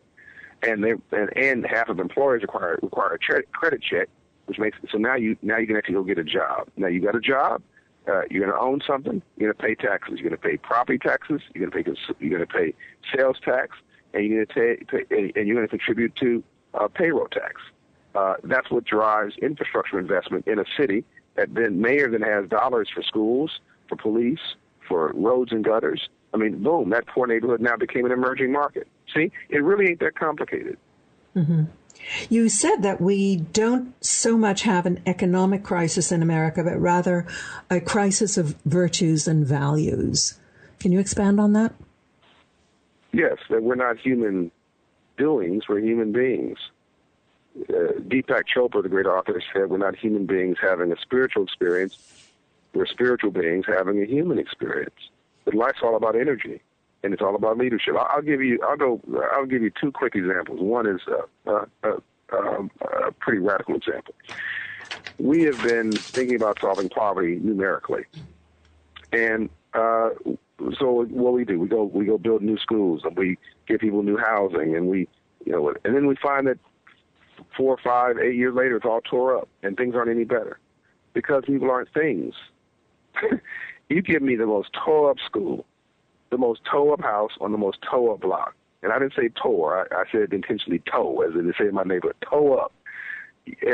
[0.63, 4.09] And they and, and half of employers require require a credit check,
[4.47, 6.69] which makes so now you now you can actually go get a job.
[6.77, 7.63] Now you got a job,
[8.09, 9.23] uh, you're going to own something.
[9.37, 10.19] You're going to pay taxes.
[10.19, 11.41] You're going to pay property taxes.
[11.55, 12.75] You're going to pay you're going to pay
[13.15, 13.77] sales tax,
[14.13, 16.43] and you're going to pay, and you're going to contribute to
[16.75, 17.61] uh, payroll tax.
[18.15, 21.05] Uh, that's what drives infrastructure investment in a city.
[21.37, 24.55] That then mayor then has dollars for schools, for police,
[24.87, 26.09] for roads and gutters.
[26.33, 26.91] I mean, boom!
[26.91, 28.87] That poor neighborhood now became an emerging market.
[29.15, 30.79] See, it really ain't that complicated.
[31.35, 31.65] Mm-hmm.
[32.29, 37.27] You said that we don't so much have an economic crisis in America, but rather
[37.71, 40.39] a crisis of virtues and values.
[40.81, 41.75] Can you expand on that?
[43.13, 44.51] Yes, that we're not human
[45.17, 46.59] doings, we're human beings.
[47.57, 51.97] Uh, Deepak Chopra, the great author, said we're not human beings having a spiritual experience,
[52.75, 55.11] we're spiritual beings having a human experience.
[55.45, 56.61] But life's all about energy
[57.05, 57.95] and it's all about leadership.
[57.97, 59.01] I'll, give you, I'll go,
[59.33, 60.61] I'll give you two quick examples.
[60.61, 64.15] One is uh, uh, uh, um, a pretty radical example.
[65.19, 68.05] We have been thinking about solving poverty numerically,
[69.13, 70.11] and uh,
[70.79, 73.39] so what we do, we go, we go build new schools, and we
[73.69, 75.07] give people new housing, and we,
[75.45, 76.59] you know, and then we find that
[77.57, 80.59] four, five, eight years later, it's all tore up, and things aren't any better
[81.13, 82.35] because people aren't things.
[83.89, 85.67] you give me the most tore up school
[86.31, 88.55] the most toe up house on the most toe up block.
[88.83, 89.89] And I didn't say tore.
[89.93, 92.73] I, I said intentionally toe, as they say in my neighborhood, toe up.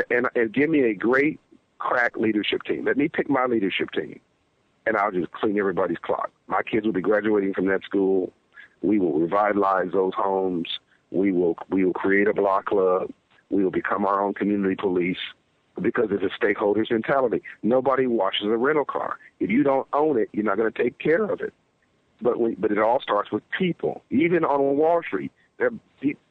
[0.09, 1.39] And, and give me a great
[1.79, 2.85] crack leadership team.
[2.85, 4.19] Let me pick my leadership team,
[4.85, 6.29] and I'll just clean everybody's clock.
[6.47, 8.31] My kids will be graduating from that school.
[8.81, 10.67] We will revitalize those homes.
[11.11, 13.11] We will we will create a block club.
[13.49, 15.17] We will become our own community police,
[15.81, 17.41] because it's a stakeholder's mentality.
[17.63, 19.17] Nobody washes a rental car.
[19.39, 21.53] If you don't own it, you're not going to take care of it.
[22.21, 24.03] But we, but it all starts with people.
[24.09, 25.31] Even on Wall Street,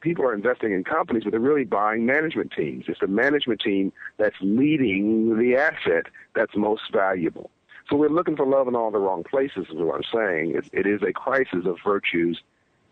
[0.01, 2.85] people are investing in companies, but they're really buying management teams.
[2.87, 7.49] It's the management team that's leading the asset that's most valuable.
[7.89, 10.55] So we're looking for love in all the wrong places, is what I'm saying.
[10.55, 12.41] It, it is a crisis of virtues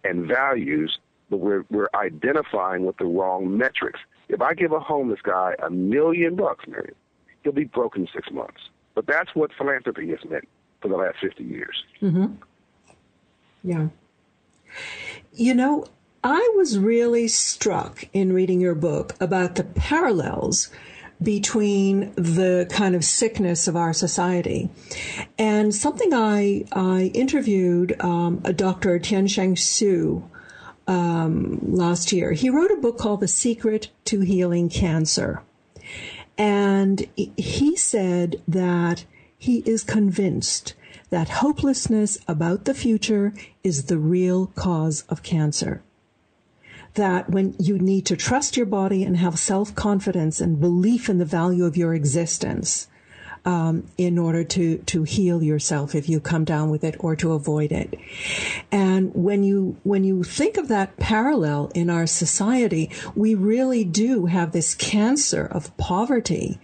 [0.04, 4.00] and values, but we're, we're identifying with the wrong metrics.
[4.28, 6.94] If I give a homeless guy a million bucks, Mary,
[7.44, 8.62] he'll be broke in six months.
[8.96, 10.48] But that's what philanthropy has meant
[10.82, 11.84] for the last 50 years.
[12.02, 12.34] Mm-hmm.
[13.64, 13.88] Yeah.
[15.34, 15.86] You know,
[16.24, 20.70] I was really struck in reading your book about the parallels
[21.22, 24.70] between the kind of sickness of our society.
[25.38, 29.00] And something I, I interviewed um, a Dr.
[29.00, 30.24] Tien-Sheng Hsu
[30.88, 32.32] um, last year.
[32.32, 35.44] He wrote a book called The Secret to Healing Cancer.
[36.38, 39.06] And he said that
[39.38, 40.74] he is convinced
[41.10, 45.82] that hopelessness about the future is the real cause of cancer.
[46.96, 51.18] That when you need to trust your body and have self confidence and belief in
[51.18, 52.88] the value of your existence,
[53.46, 57.34] um, in order to to heal yourself if you come down with it or to
[57.34, 57.98] avoid it.
[58.72, 64.26] And when you when you think of that parallel in our society, we really do
[64.26, 66.60] have this cancer of poverty.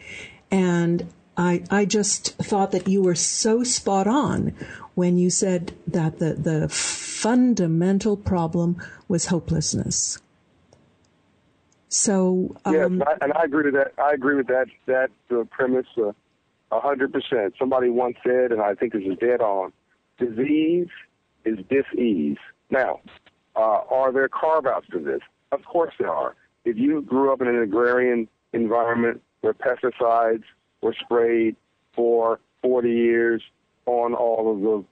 [0.52, 4.54] And I I just thought that you were so spot on
[4.96, 10.22] when you said that the the fundamental problem was hopelessness.
[11.90, 13.94] So um, yes, I, and I agree with that.
[14.02, 15.88] I agree with that that uh, premise.
[15.98, 16.12] Uh,
[16.72, 17.54] a hundred percent.
[17.58, 19.72] Somebody once said, and I think this is dead on,
[20.18, 20.88] disease
[21.46, 22.38] is dis-ease.
[22.70, 23.02] Now,
[23.56, 25.22] uh, are there carve-outs to this?
[25.52, 26.36] Of course there are.
[26.66, 30.44] If you grew up in an agrarian environment where pesticides
[30.86, 31.56] were sprayed
[31.96, 33.42] for 40 years
[33.88, 34.86] on all of the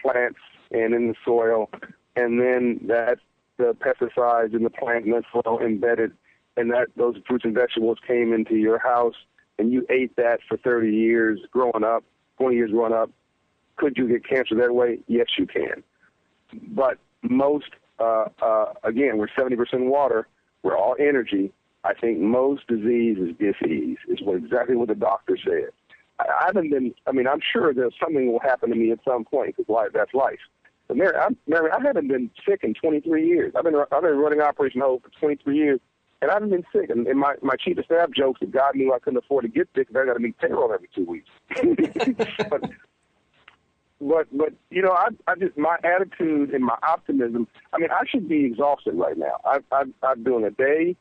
[0.00, 0.38] plants
[0.70, 1.68] and in the soil,
[2.14, 3.18] and then that
[3.56, 6.12] the pesticides in the plant and the soil embedded,
[6.56, 9.16] and that those fruits and vegetables came into your house
[9.58, 12.04] and you ate that for 30 years growing up,
[12.38, 13.10] 20 years growing up,
[13.76, 14.98] could you get cancer that way?
[15.08, 15.82] Yes, you can.
[16.68, 19.56] But most, uh, uh, again, we're 70%
[19.88, 20.28] water.
[20.62, 21.52] We're all energy.
[21.84, 25.70] I think most disease is disease, is what exactly what the doctor said.
[26.20, 29.00] I, I haven't been, I mean, I'm sure that something will happen to me at
[29.06, 30.38] some point because life, that's life.
[30.88, 33.52] But Mary, I'm, Mary, I haven't been sick in 23 years.
[33.56, 35.80] I've been, I've been running Operation Hope for 23 years
[36.22, 36.88] and I haven't been sick.
[36.88, 39.48] And, and my, my chief of staff jokes that God knew I couldn't afford to
[39.48, 41.28] get sick because I got to meet payroll every two weeks.
[42.48, 42.62] but,
[44.00, 48.04] but, but, you know, I, I just, my attitude and my optimism, I mean, I
[48.08, 49.40] should be exhausted right now.
[49.44, 50.96] I, I, I'm doing a day,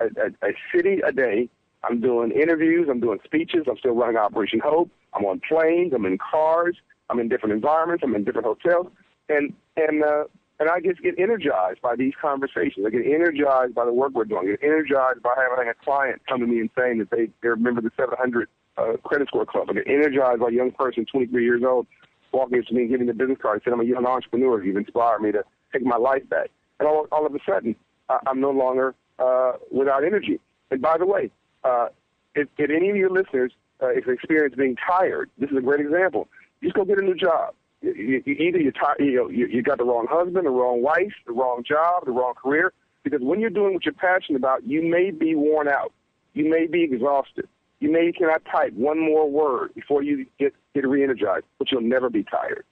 [0.00, 1.48] a, a, a city a day.
[1.82, 2.88] I'm doing interviews.
[2.90, 3.66] I'm doing speeches.
[3.68, 4.90] I'm still running Operation Hope.
[5.14, 5.92] I'm on planes.
[5.94, 6.76] I'm in cars.
[7.08, 8.04] I'm in different environments.
[8.04, 8.88] I'm in different hotels.
[9.28, 10.24] And, and, uh,
[10.60, 12.84] and I just get energized by these conversations.
[12.86, 14.46] I get energized by the work we're doing.
[14.46, 17.48] I get energized by having a client come to me and saying that they, they
[17.48, 19.68] remember the 700 uh, credit score club.
[19.70, 21.86] I get energized by a young person, 23 years old,
[22.32, 24.62] walking up to me and giving me the business card, saying I'm a young entrepreneur.
[24.62, 26.50] You've inspired me to take my life back.
[26.78, 27.74] And all, all of a sudden,
[28.10, 30.40] I, I'm no longer uh, without energy.
[30.70, 31.30] And by the way,
[31.62, 31.88] uh,
[32.34, 33.52] if, if any of your listeners
[33.82, 36.28] uh, experience being tired, this is a great example.
[36.62, 39.78] Just go get a new job you, you, either you, you, know, you you got
[39.78, 42.72] the wrong husband, the wrong wife, the wrong job, the wrong career.
[43.02, 45.92] Because when you're doing what you're passionate about, you may be worn out,
[46.34, 50.86] you may be exhausted, you may cannot type one more word before you get get
[50.86, 52.64] re-energized, but you'll never be tired.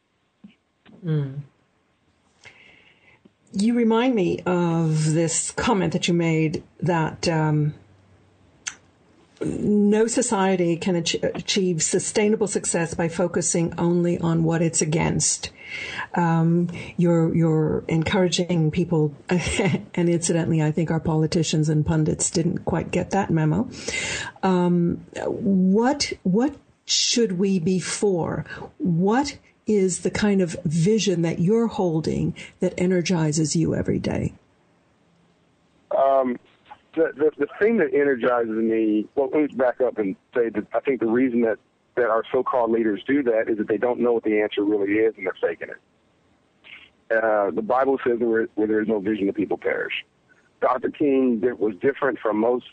[1.04, 1.40] Mm.
[3.52, 7.26] You remind me of this comment that you made that.
[7.28, 7.74] Um,
[9.40, 15.50] no society can achieve sustainable success by focusing only on what it's against.
[16.14, 22.90] Um, you're you're encouraging people, and incidentally, I think our politicians and pundits didn't quite
[22.90, 23.68] get that memo.
[24.42, 28.44] Um, what what should we be for?
[28.78, 29.38] What
[29.68, 34.32] is the kind of vision that you're holding that energizes you every day?
[35.96, 36.38] Um,
[36.94, 39.06] the, the the thing that energizes me.
[39.14, 41.58] Well, let me back up and say that I think the reason that
[41.94, 44.92] that our so-called leaders do that is that they don't know what the answer really
[44.94, 45.76] is and they're faking it.
[47.10, 50.04] Uh, the Bible says where, where there is no vision, the people perish.
[50.60, 50.90] Dr.
[50.90, 52.66] King was different from most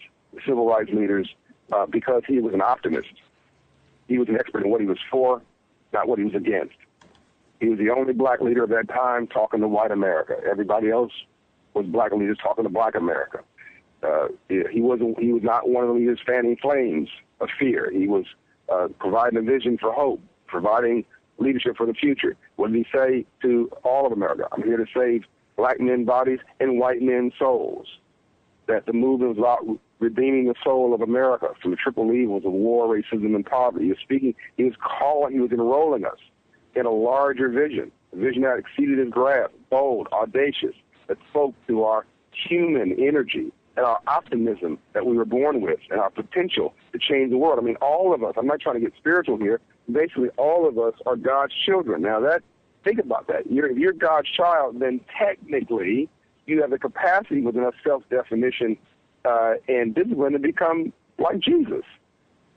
[0.45, 1.27] civil rights leaders
[1.71, 3.07] uh, because he was an optimist.
[4.07, 5.41] He was an expert in what he was for,
[5.95, 6.75] not what he was against.
[7.59, 10.35] He was the only black leader of that time talking to white America.
[10.49, 11.13] Everybody else
[11.73, 13.39] was black leaders talking to black America
[14.03, 15.17] Uh, he wasn't.
[15.19, 17.89] He was not one of the leaders fanning flames of fear.
[17.91, 18.25] He was
[18.71, 21.05] uh, providing a vision for hope, providing
[21.37, 22.35] leadership for the future.
[22.57, 24.47] What did he say to all of America?
[24.51, 25.23] I'm here to save
[25.55, 27.87] black men's bodies and white men's souls.
[28.67, 32.87] That the movement was redeeming the soul of America from the triple evils of war,
[32.87, 33.85] racism, and poverty.
[33.85, 34.35] He was speaking.
[34.57, 35.33] He was calling.
[35.33, 36.19] He was enrolling us
[36.75, 40.75] in a larger vision, a vision that exceeded his grasp, bold, audacious,
[41.07, 45.99] that spoke to our human energy and our optimism that we were born with and
[45.99, 47.59] our potential to change the world.
[47.59, 49.59] I mean, all of us, I'm not trying to get spiritual here,
[49.91, 52.01] basically all of us are God's children.
[52.01, 52.41] Now that,
[52.83, 53.51] think about that.
[53.51, 56.09] You're, if you're God's child, then technically
[56.45, 58.77] you have the capacity with enough self-definition
[59.25, 61.83] uh, and discipline to become like Jesus.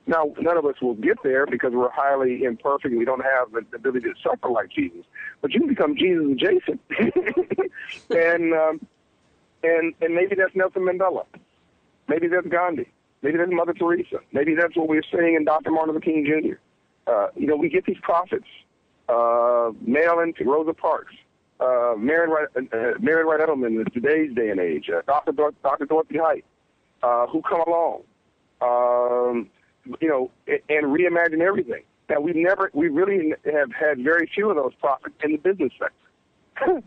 [0.06, 3.52] Now, none of us will get there because we're highly imperfect and we don't have
[3.52, 5.04] the ability to suffer like Jesus.
[5.42, 6.80] But you can become Jesus adjacent.
[8.10, 8.86] and um,
[9.62, 11.24] and and maybe that's Nelson Mandela.
[12.08, 12.88] Maybe that's Gandhi.
[13.22, 14.20] Maybe that's Mother Teresa.
[14.32, 15.70] Maybe that's what we're seeing in Dr.
[15.70, 16.56] Martin Luther King Jr.
[17.10, 18.46] Uh, you know, we get these prophets,
[19.08, 21.14] uh, Marian Rosa Parks,
[21.60, 25.32] uh, Wright, uh, uh Wright Edelman in today's day and age, uh, Dr.
[25.32, 25.86] Dor- Dr.
[25.86, 26.44] Dorothy Height,
[27.02, 28.02] uh, who come along,
[28.60, 29.50] um,
[30.00, 31.82] you know, and, reimagine everything.
[32.08, 34.72] Now we've never, we really have had very few of those
[35.22, 36.82] in the business sector.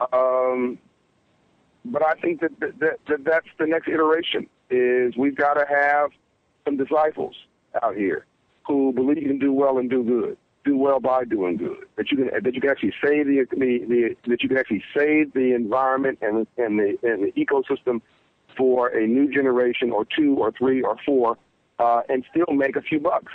[0.12, 0.78] um,
[1.84, 5.66] but I think that, that, that, that that's the next iteration is we've got to
[5.68, 6.10] have
[6.64, 7.34] some disciples
[7.82, 8.24] out here
[8.66, 11.84] who believe you can do well and do good, do well by doing good.
[11.96, 14.82] That you can that you can actually save the the, the that you can actually
[14.96, 18.00] save the environment and and the and the ecosystem
[18.56, 21.36] for a new generation or two or three or four,
[21.78, 23.32] uh, and still make a few bucks.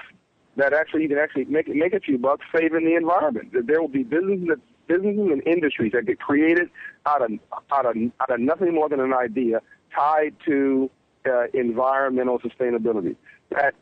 [0.56, 3.54] That actually you can actually make make a few bucks saving the environment.
[3.54, 4.58] There will be businesses
[4.88, 6.70] businesses and industries that get created
[7.06, 7.32] out of
[7.72, 9.62] out of out of nothing more than an idea
[9.96, 10.90] tied to
[11.26, 13.16] uh, environmental sustainability.
[13.52, 13.74] That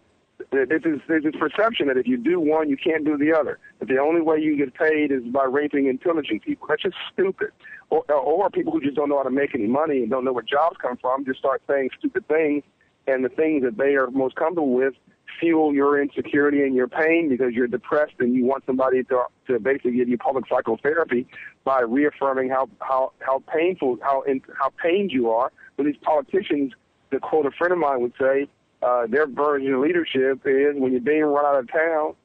[0.51, 3.57] there's this, there's this perception that if you do one, you can't do the other.
[3.79, 6.67] That the only way you get paid is by raping intelligent people.
[6.67, 7.49] That's just stupid.
[7.89, 10.33] Or, or people who just don't know how to make any money and don't know
[10.33, 12.63] where jobs come from just start saying stupid things,
[13.07, 14.93] and the things that they are most comfortable with
[15.39, 19.59] fuel your insecurity and your pain because you're depressed and you want somebody to to
[19.59, 21.27] basically give you public psychotherapy
[21.63, 25.51] by reaffirming how how how painful how in, how pained you are.
[25.75, 26.73] But these politicians,
[27.11, 28.47] to quote a friend of mine would say,
[28.81, 32.15] uh, their version of leadership is when you're being run out of town,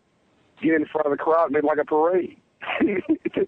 [0.63, 2.37] get in front of the crowd, make like a parade.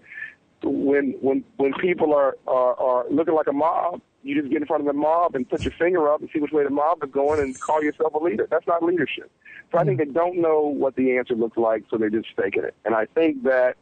[0.69, 4.67] when when when people are, are are looking like a mob, you just get in
[4.67, 7.03] front of the mob and put your finger up and see which way the mob
[7.03, 8.47] is going and call yourself a leader.
[8.49, 9.31] That's not leadership.
[9.71, 12.63] So I think they don't know what the answer looks like, so they're just faking
[12.63, 12.75] it.
[12.85, 13.77] And I think that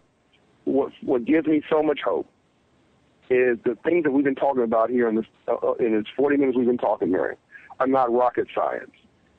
[0.65, 2.27] what what gives me so much hope
[3.29, 6.37] is the things that we've been talking about here in this uh, in this 40
[6.37, 7.35] minutes we've been talking, Mary,
[7.79, 8.91] are not rocket science.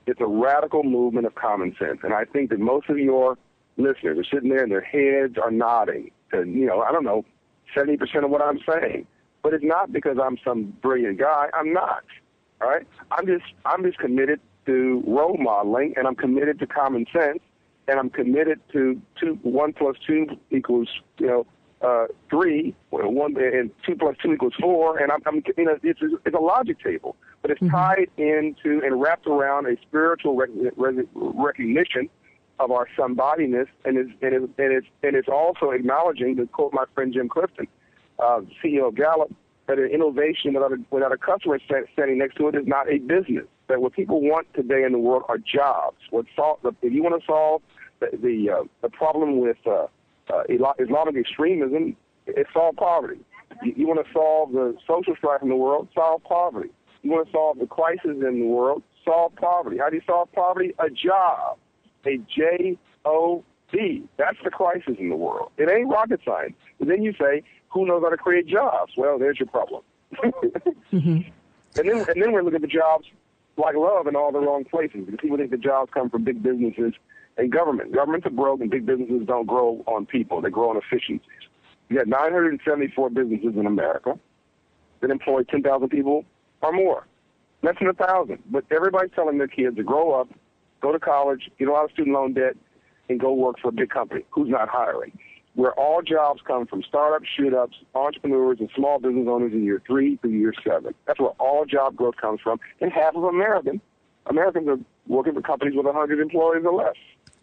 [0.07, 3.39] It's a radical movement of common sense, and I think that most of your
[3.77, 7.25] listeners are sitting there and their heads are nodding to you know I don't know
[7.75, 9.07] 70% of what I'm saying,
[9.43, 11.49] but it's not because I'm some brilliant guy.
[11.55, 12.05] I'm not.
[12.61, 17.05] All right, I'm just I'm just committed to role modeling, and I'm committed to common
[17.13, 17.41] sense,
[17.89, 21.47] and I'm committed to two one plus two equals you know
[21.83, 26.01] uh, three, one and two plus two equals four, and I'm, I'm you know it's
[26.01, 27.75] a, it's a logic table, but it's mm-hmm.
[27.75, 32.09] tied into and wrapped around a spiritual rec- rec- recognition
[32.59, 36.73] of our somebodiness, and it's and it's and it's and it's also acknowledging to quote
[36.73, 37.67] my friend Jim Clifton,
[38.19, 39.33] uh, CEO of Gallup,
[39.67, 41.59] that an innovation without a, without a customer
[41.93, 44.99] standing next to it is not a business that what people want today in the
[44.99, 45.97] world are jobs.
[46.11, 47.63] What solve, if you want to solve
[48.01, 49.87] the the, uh, the problem with uh,
[50.33, 51.97] uh, Islamic extremism,
[52.27, 53.21] it's solve poverty.
[53.63, 56.71] You, you want to solve the social strife in the world, solve poverty.
[57.03, 59.79] You want to solve the crisis in the world, solve poverty.
[59.79, 60.75] How do you solve poverty?
[60.79, 61.59] A job,
[62.07, 64.05] a J O B.
[64.17, 65.51] That's the crisis in the world.
[65.57, 66.55] It ain't rocket science.
[66.79, 68.93] But then you say, who knows how to create jobs?
[68.97, 69.83] Well, there's your problem.
[70.93, 71.19] mm-hmm.
[71.77, 73.05] And then and then we look at the jobs
[73.57, 76.41] like love in all the wrong places because people think the jobs come from big
[76.41, 76.93] businesses
[77.37, 77.93] and government.
[77.93, 80.41] Governments are broke and big businesses don't grow on people.
[80.41, 81.49] They grow on efficiencies.
[81.89, 84.19] You got 974 businesses in America
[85.01, 86.25] that employ 10,000 people
[86.63, 87.07] or more.
[87.63, 88.43] Less than a thousand.
[88.51, 90.29] But everybody's telling their kids to grow up,
[90.85, 92.57] go to college, get a lot of student loan debt,
[93.09, 95.13] and go work for a big company who's not hiring
[95.55, 100.17] where all jobs come from startups, shoot-ups, entrepreneurs, and small business owners in year three
[100.17, 100.95] through year seven.
[101.07, 102.59] That's where all job growth comes from.
[102.81, 103.81] And half of Americans,
[104.27, 106.97] Americans are working for companies with 100 employees or less.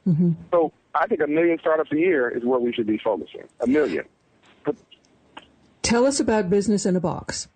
[0.05, 0.31] Mm-hmm.
[0.51, 3.43] So I think a million startups a year is where we should be focusing.
[3.61, 4.03] A million.
[5.81, 7.47] Tell us about Business in a Box.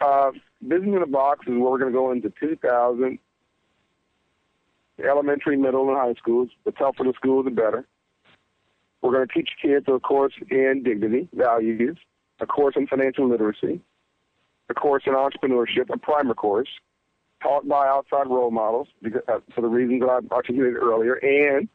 [0.00, 0.32] Uh,
[0.66, 3.18] business in a box is where we're going to go into 2000
[5.02, 6.50] elementary, middle, and high schools.
[6.64, 7.86] The tougher the school, the better.
[9.02, 11.98] We're going to teach kids a course in dignity, values,
[12.40, 13.80] a course in financial literacy,
[14.70, 16.68] a course in entrepreneurship, a primer course
[17.42, 21.68] taught by outside role models because, uh, for the reasons that I articulated earlier, and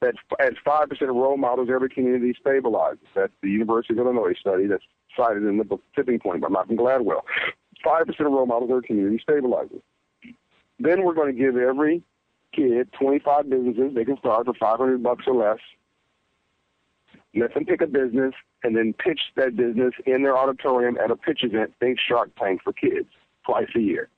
[0.00, 2.98] that as 5% of role models, every community stabilizes.
[3.14, 4.82] That's the University of Illinois study that's
[5.16, 7.22] cited in the book Tipping Point by Malcolm Gladwell.
[7.84, 9.80] 5% of role models, every community stabilizes.
[10.80, 12.02] Then we're going to give every
[12.54, 15.58] kid 25 businesses they can start for 500 bucks or less.
[17.34, 21.16] Let them pick a business and then pitch that business in their auditorium at a
[21.16, 23.08] pitch event, think Shark Tank for kids,
[23.44, 24.08] twice a year.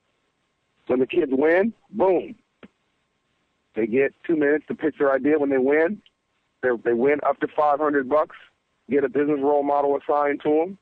[0.87, 2.35] When the kids win, boom.
[3.75, 5.37] They get two minutes to pitch their idea.
[5.37, 6.01] When they win,
[6.61, 8.35] they win up to 500 bucks.
[8.89, 10.77] Get a business role model assigned to them,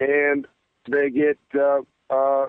[0.00, 0.46] and
[0.90, 2.46] they get uh, uh,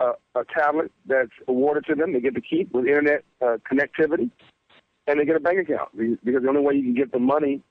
[0.00, 2.12] a, a tablet that's awarded to them.
[2.12, 4.30] They get to keep with internet uh, connectivity,
[5.06, 7.62] and they get a bank account because the only way you can get the money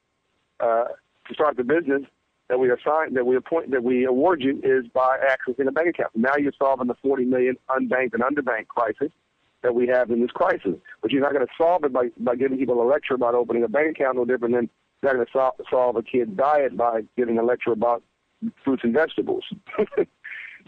[0.59, 0.85] uh,
[1.27, 2.03] to start the business
[2.49, 5.89] that we assign that we appoint that we award you is by accessing a bank
[5.89, 6.11] account.
[6.15, 9.11] Now you're solving the 40 million unbanked and underbanked crisis
[9.61, 10.75] that we have in this crisis.
[11.01, 13.63] But you're not going to solve it by by giving people a lecture about opening
[13.63, 14.69] a bank account, no different than
[15.01, 18.03] you're not going to solve, solve a kid's diet by giving a lecture about
[18.63, 19.43] fruits and vegetables.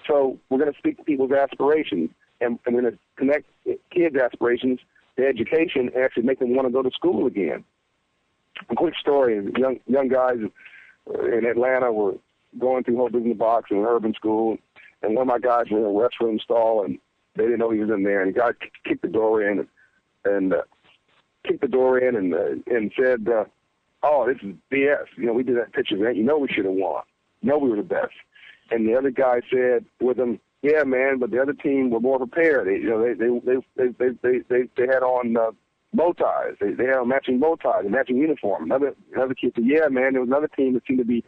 [0.07, 3.45] So we're going to speak to people's aspirations, and, we're going to connect
[3.91, 4.79] kids' aspirations
[5.17, 7.63] to education and actually make them want to go to school again.
[8.69, 10.37] A quick story: young young guys
[11.07, 12.15] in Atlanta were
[12.59, 14.57] going through Hope in the Box in an urban school,
[15.01, 16.99] and one of my guys was in a restroom stall, and
[17.35, 18.51] they didn't know he was in there, and the guy
[18.85, 19.67] kicked the door in
[20.25, 20.61] and, uh,
[21.43, 23.45] kicked the door in and uh, and said, uh,
[24.03, 25.05] "Oh, this is BS.
[25.17, 26.17] You know, we did that pitch event.
[26.17, 27.03] You know, we should have won.
[27.41, 28.13] You know, we were the best."
[28.71, 32.17] And the other guy said with him, "Yeah, man, but the other team were more
[32.17, 32.67] prepared.
[32.67, 35.51] They, you know, they they they they they they they, they had on uh,
[35.93, 36.55] bow ties.
[36.59, 40.13] They they had matching bow ties and matching uniform." Another another kid said, "Yeah, man,
[40.13, 41.23] there was another team that seemed to be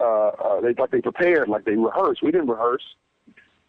[0.00, 2.22] uh, uh, they like they prepared, like they rehearsed.
[2.22, 2.84] We didn't rehearse."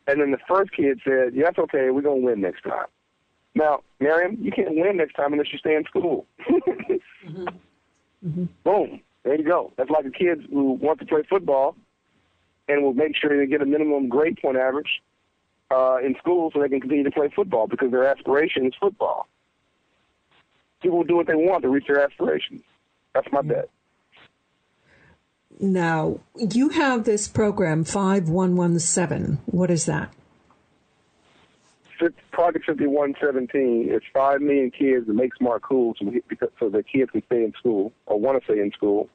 [0.05, 1.89] And then the first kid said, "Yeah, that's okay.
[1.89, 2.87] We're gonna win next time."
[3.55, 6.25] Now, Miriam, you can't win next time unless you stay in school.
[6.49, 7.45] mm-hmm.
[8.25, 8.45] Mm-hmm.
[8.63, 9.01] Boom.
[9.23, 9.73] There you go.
[9.77, 11.75] That's like the kids who want to play football
[12.67, 15.01] and will make sure they get a minimum grade point average
[15.71, 19.27] uh, in school so they can continue to play football because their aspiration is football.
[20.81, 22.61] People will do what they want to reach their aspirations.
[23.13, 23.69] That's my bet.
[25.59, 29.39] Now, you have this program, 5117.
[29.45, 30.11] What is that?
[32.31, 37.11] Project 5117 is 5 million kids that make smart schools so, because, so that kids
[37.11, 39.07] can stay in school or want to stay in school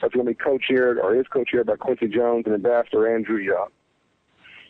[0.00, 3.68] that's going to be co-chaired or is co-chaired by Quincy Jones and Ambassador Andrew Young.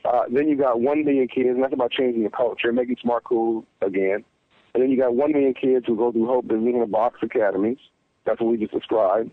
[0.05, 3.25] Uh, then you got one million kids, and that's about changing the culture, making smart
[3.25, 4.25] cool again.
[4.75, 7.19] And then you got one million kids who go through Hope Business in a Box
[7.23, 7.79] Academies.
[8.25, 9.31] That's what we just described.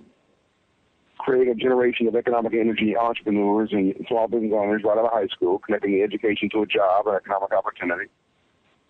[1.19, 5.27] Creating a generation of economic energy entrepreneurs and small business owners right out of high
[5.27, 8.09] school, connecting the education to a job or economic opportunity.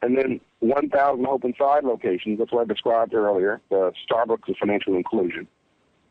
[0.01, 2.39] And then 1,000 Hope Inside locations.
[2.39, 5.47] That's what I described earlier, the Starbucks of financial inclusion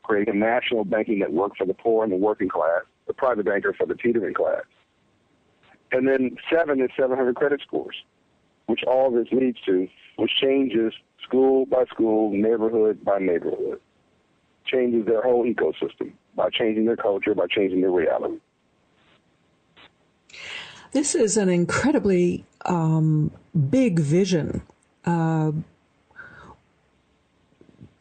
[0.05, 3.75] create a national banking network for the poor and the working class, the private banker
[3.77, 4.63] for the teetering class.
[5.91, 7.97] And then seven is 700 credit scores,
[8.67, 10.93] which all this leads to, which changes
[11.23, 13.81] school by school, neighborhood by neighborhood,
[14.67, 18.39] changes their whole ecosystem by changing their culture, by changing their reality.
[20.93, 23.33] This is an incredibly um,
[23.71, 24.63] big vision.
[25.05, 25.53] Uh,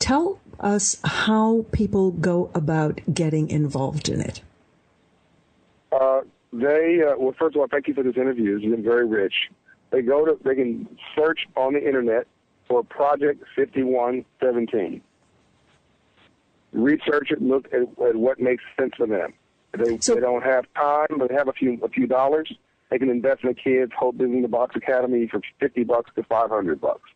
[0.03, 4.41] tell us how people go about getting involved in it?
[5.93, 8.57] Uh, they uh, well, first of all, thank you for this interview.
[8.57, 9.49] It's been very rich.
[9.91, 12.27] They go to they can search on the internet
[12.67, 15.01] for Project 5117.
[16.73, 19.33] Research it, look at, at what makes sense for them.
[19.77, 22.51] They, so, they don't have time, but they have a few a few dollars.
[22.89, 26.11] They can invest in the kids' Hope Business in the Box Academy for 50 bucks
[26.15, 27.09] to 500 bucks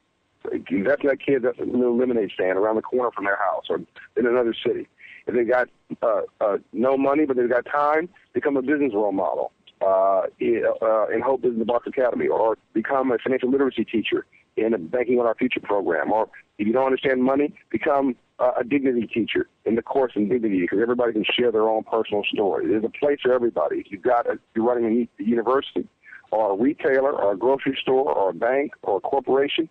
[0.52, 3.78] in that kid that's a little lemonade stand around the corner from their house or
[4.16, 4.88] in another city.
[5.28, 5.70] If they got
[6.02, 9.52] uh, uh, no money but they've got time, become a business role model
[9.86, 14.26] uh, in, uh, in Hope Business Box Academy, or become a financial literacy teacher
[14.56, 18.64] in a Banking on Our Future program, or if you don't understand money, become a
[18.64, 22.68] dignity teacher in the course in dignity because everybody can share their own personal story.
[22.68, 23.78] There's a place for everybody.
[23.78, 25.88] If you've got a, you're running a university
[26.32, 29.68] or a retailer or a grocery store or a bank or a corporation,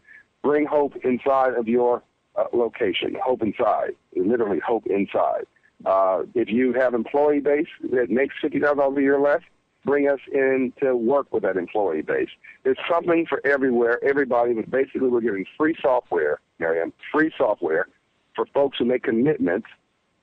[0.46, 2.04] Bring hope inside of your
[2.36, 3.16] uh, location.
[3.20, 5.44] Hope inside, literally hope inside.
[5.84, 9.40] Uh, if you have employee base that makes fifty thousand dollars a year less,
[9.84, 12.28] bring us in to work with that employee base.
[12.62, 17.88] There's something for everywhere, everybody, but basically we're giving free software, Miriam, free software
[18.36, 19.66] for folks who make commitments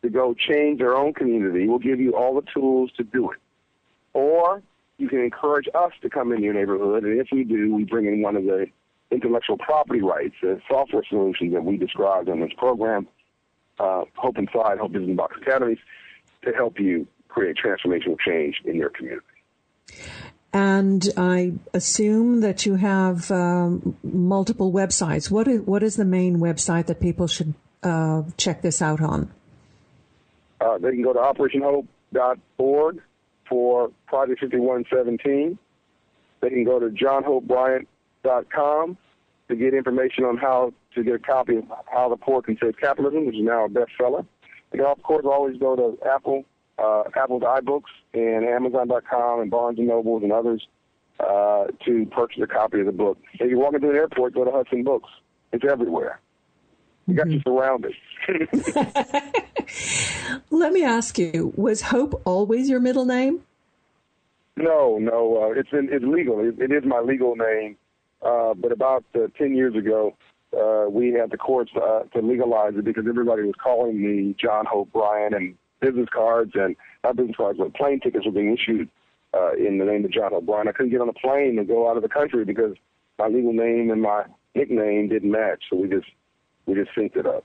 [0.04, 1.68] to go change their own community.
[1.68, 3.40] We'll give you all the tools to do it.
[4.14, 4.64] Or
[4.98, 8.06] you can encourage us to come in your neighborhood, and if we do, we bring
[8.06, 8.68] in one of the
[9.14, 13.08] intellectual property rights, the software solutions that we described in this program,
[13.80, 15.78] uh, Hope Inside, Hope Business Box Academies,
[16.44, 19.26] to help you create transformational change in your community.
[20.52, 25.32] And I assume that you have um, multiple websites.
[25.32, 29.32] What is, what is the main website that people should uh, check this out on?
[30.62, 33.02] Uh, they can go to operationhope.org
[33.50, 35.58] for Project 5117.
[36.42, 38.98] They can go to johnhopebryant.com
[39.48, 42.78] to get information on how to get a copy of How the Poor Can Save
[42.78, 44.26] Capitalism, which is now a bestseller.
[44.72, 46.46] They can, of course, always go to Apple,
[46.80, 50.66] uh, Apple's iBooks and Amazon.com and Barnes & Nobles and others
[51.20, 53.18] uh, to purchase a copy of the book.
[53.34, 55.10] If you walk into the airport, go to Hudson Books.
[55.52, 56.20] It's everywhere.
[57.06, 57.34] You got mm-hmm.
[57.34, 57.94] you surrounded.
[60.50, 63.42] Let me ask you: Was Hope always your middle name?
[64.56, 65.44] No, no.
[65.44, 66.40] Uh, it's in, it's legal.
[66.40, 67.78] It, it is my legal name.
[68.24, 70.16] Uh, but about uh, ten years ago,
[70.58, 74.66] uh, we had the courts uh, to legalize it because everybody was calling me John
[74.66, 78.90] Hope Bryant, and business cards and not business cards, but plane tickets were being issued
[79.34, 80.70] uh, in the name of John Hope Bryant.
[80.70, 82.76] I couldn't get on a plane and go out of the country because
[83.20, 84.24] my legal name and my
[84.56, 85.64] nickname didn't match.
[85.70, 86.08] So we just
[86.66, 87.44] we just synced it up.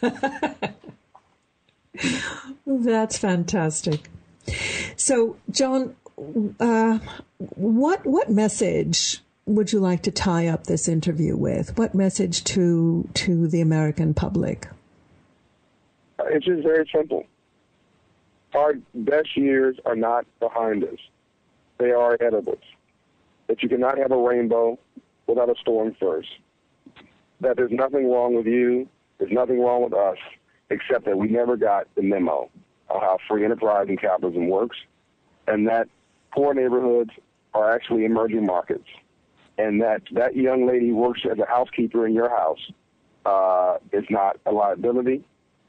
[2.66, 4.08] That's fantastic.
[4.96, 5.94] So, John,
[6.60, 6.98] uh,
[7.38, 11.76] what what message would you like to tie up this interview with?
[11.76, 14.68] What message to to the American public?
[16.18, 17.26] Uh, it's just very simple.
[18.54, 20.98] Our best years are not behind us;
[21.78, 22.62] they are ahead of us.
[23.46, 24.78] That you cannot have a rainbow
[25.26, 26.28] without a storm first
[27.44, 28.88] that there's nothing wrong with you,
[29.18, 30.18] there's nothing wrong with us,
[30.70, 32.50] except that we never got the memo
[32.88, 34.76] of how free enterprise and capitalism works,
[35.46, 35.88] and that
[36.32, 37.10] poor neighborhoods
[37.52, 38.88] are actually emerging markets,
[39.58, 42.70] and that that young lady works as a housekeeper in your house
[43.24, 45.24] uh, is not a liability.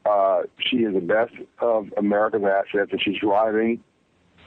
[0.05, 3.83] Uh, she is the best of America's assets, and she's driving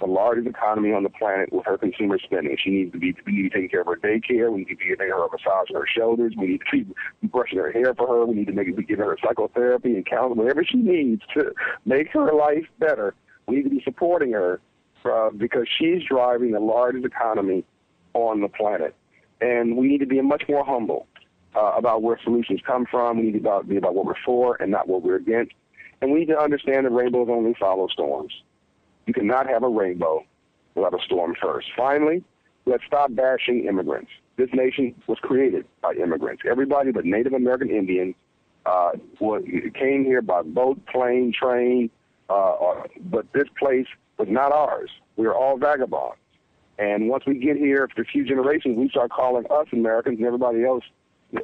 [0.01, 2.57] the largest economy on the planet with her consumer spending.
[2.63, 4.53] She needs to be we need to taking care of her daycare.
[4.53, 6.35] We need to be giving her a massage on her shoulders.
[6.37, 8.27] We need to be brushing her hair for her.
[8.27, 11.53] We need to make be giving her psychotherapy and counseling, whatever she needs to
[11.85, 13.15] make her life better.
[13.47, 14.61] We need to be supporting her
[15.05, 17.65] uh, because she's driving the largest economy
[18.15, 18.95] on the planet,
[19.41, 21.07] and we need to be much more humble
[21.55, 23.19] uh, about where solutions come from.
[23.19, 25.53] We need to be about, what we're for and not what we're against.
[26.01, 28.33] And we need to understand that rainbows only follow storms.
[29.07, 30.25] You cannot have a rainbow
[30.75, 31.69] without a storm first.
[31.77, 32.23] Finally,
[32.67, 34.11] let's stop bashing immigrants.
[34.37, 36.43] This nation was created by immigrants.
[36.49, 38.15] Everybody but Native American Indians
[38.67, 38.93] uh,
[39.75, 41.91] came here by boat, plane, train,
[42.29, 43.87] uh, uh, but this place
[44.19, 44.91] was not ours.
[45.17, 46.19] We are all vagabonds.
[46.79, 50.27] And once we get here, after a few generations, we start calling us Americans and
[50.27, 50.85] everybody else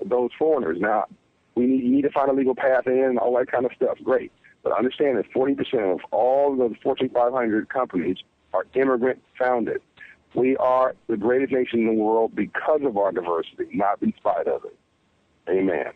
[0.04, 0.78] those foreigners.
[0.80, 1.06] Now,
[1.54, 3.72] we need, you need to find a legal path in and all that kind of
[3.76, 3.98] stuff.
[4.02, 4.32] Great.
[4.62, 8.18] But understand that 40% of all of the Fortune 500 companies
[8.52, 9.82] are immigrant founded.
[10.34, 14.48] We are the greatest nation in the world because of our diversity, not in spite
[14.48, 14.76] of it.
[15.48, 15.92] Amen.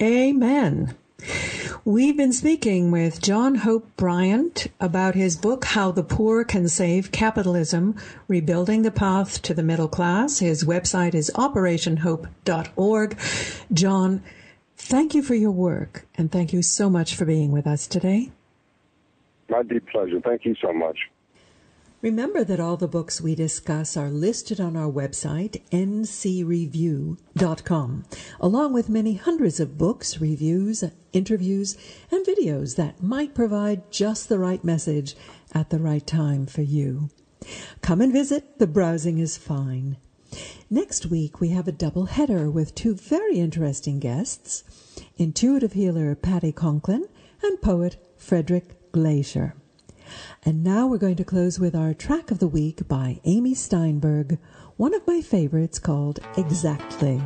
[0.00, 0.96] Amen.
[1.84, 7.10] We've been speaking with John Hope Bryant about his book, How the Poor Can Save
[7.10, 7.96] Capitalism,
[8.28, 10.40] Rebuilding the Path to the Middle Class.
[10.40, 13.18] His website is operationhope.org.
[13.72, 14.22] John,
[14.82, 18.30] Thank you for your work, and thank you so much for being with us today.
[19.50, 20.20] My deep pleasure.
[20.20, 20.98] Thank you so much.
[22.02, 28.04] Remember that all the books we discuss are listed on our website, ncreview.com,
[28.40, 30.82] along with many hundreds of books, reviews,
[31.12, 31.76] interviews,
[32.10, 35.14] and videos that might provide just the right message
[35.52, 37.10] at the right time for you.
[37.82, 38.58] Come and visit.
[38.58, 39.98] The browsing is fine.
[40.70, 44.64] Next week, we have a double header with two very interesting guests
[45.18, 47.06] intuitive healer Patty Conklin
[47.42, 49.52] and poet Frederick Glaysher.
[50.44, 54.38] And now we're going to close with our track of the week by Amy Steinberg,
[54.76, 57.20] one of my favorites called Exactly.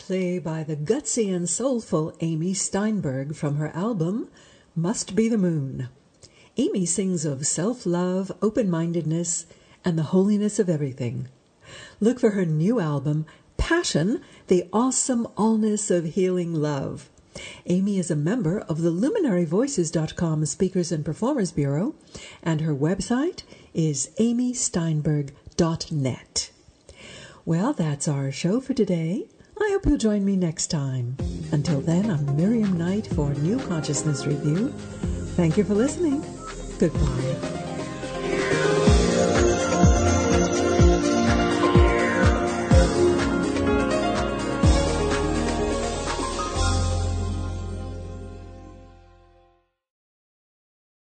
[0.00, 4.28] play by the gutsy and soulful Amy Steinberg from her album
[4.74, 5.90] Must Be the Moon.
[6.56, 9.44] Amy sings of self love, open mindedness,
[9.84, 11.28] and the holiness of everything.
[12.00, 13.26] Look for her new album,
[13.58, 17.10] Passion The Awesome Allness of Healing Love.
[17.66, 21.94] Amy is a member of the LuminaryVoices.com Speakers and Performers Bureau,
[22.42, 23.42] and her website
[23.74, 26.50] is amysteinberg.net.
[27.44, 29.26] Well, that's our show for today.
[29.62, 31.16] I hope you'll join me next time.
[31.52, 34.68] Until then, I'm Miriam Knight for New Consciousness Review.
[35.36, 36.24] Thank you for listening.
[36.78, 37.59] Goodbye.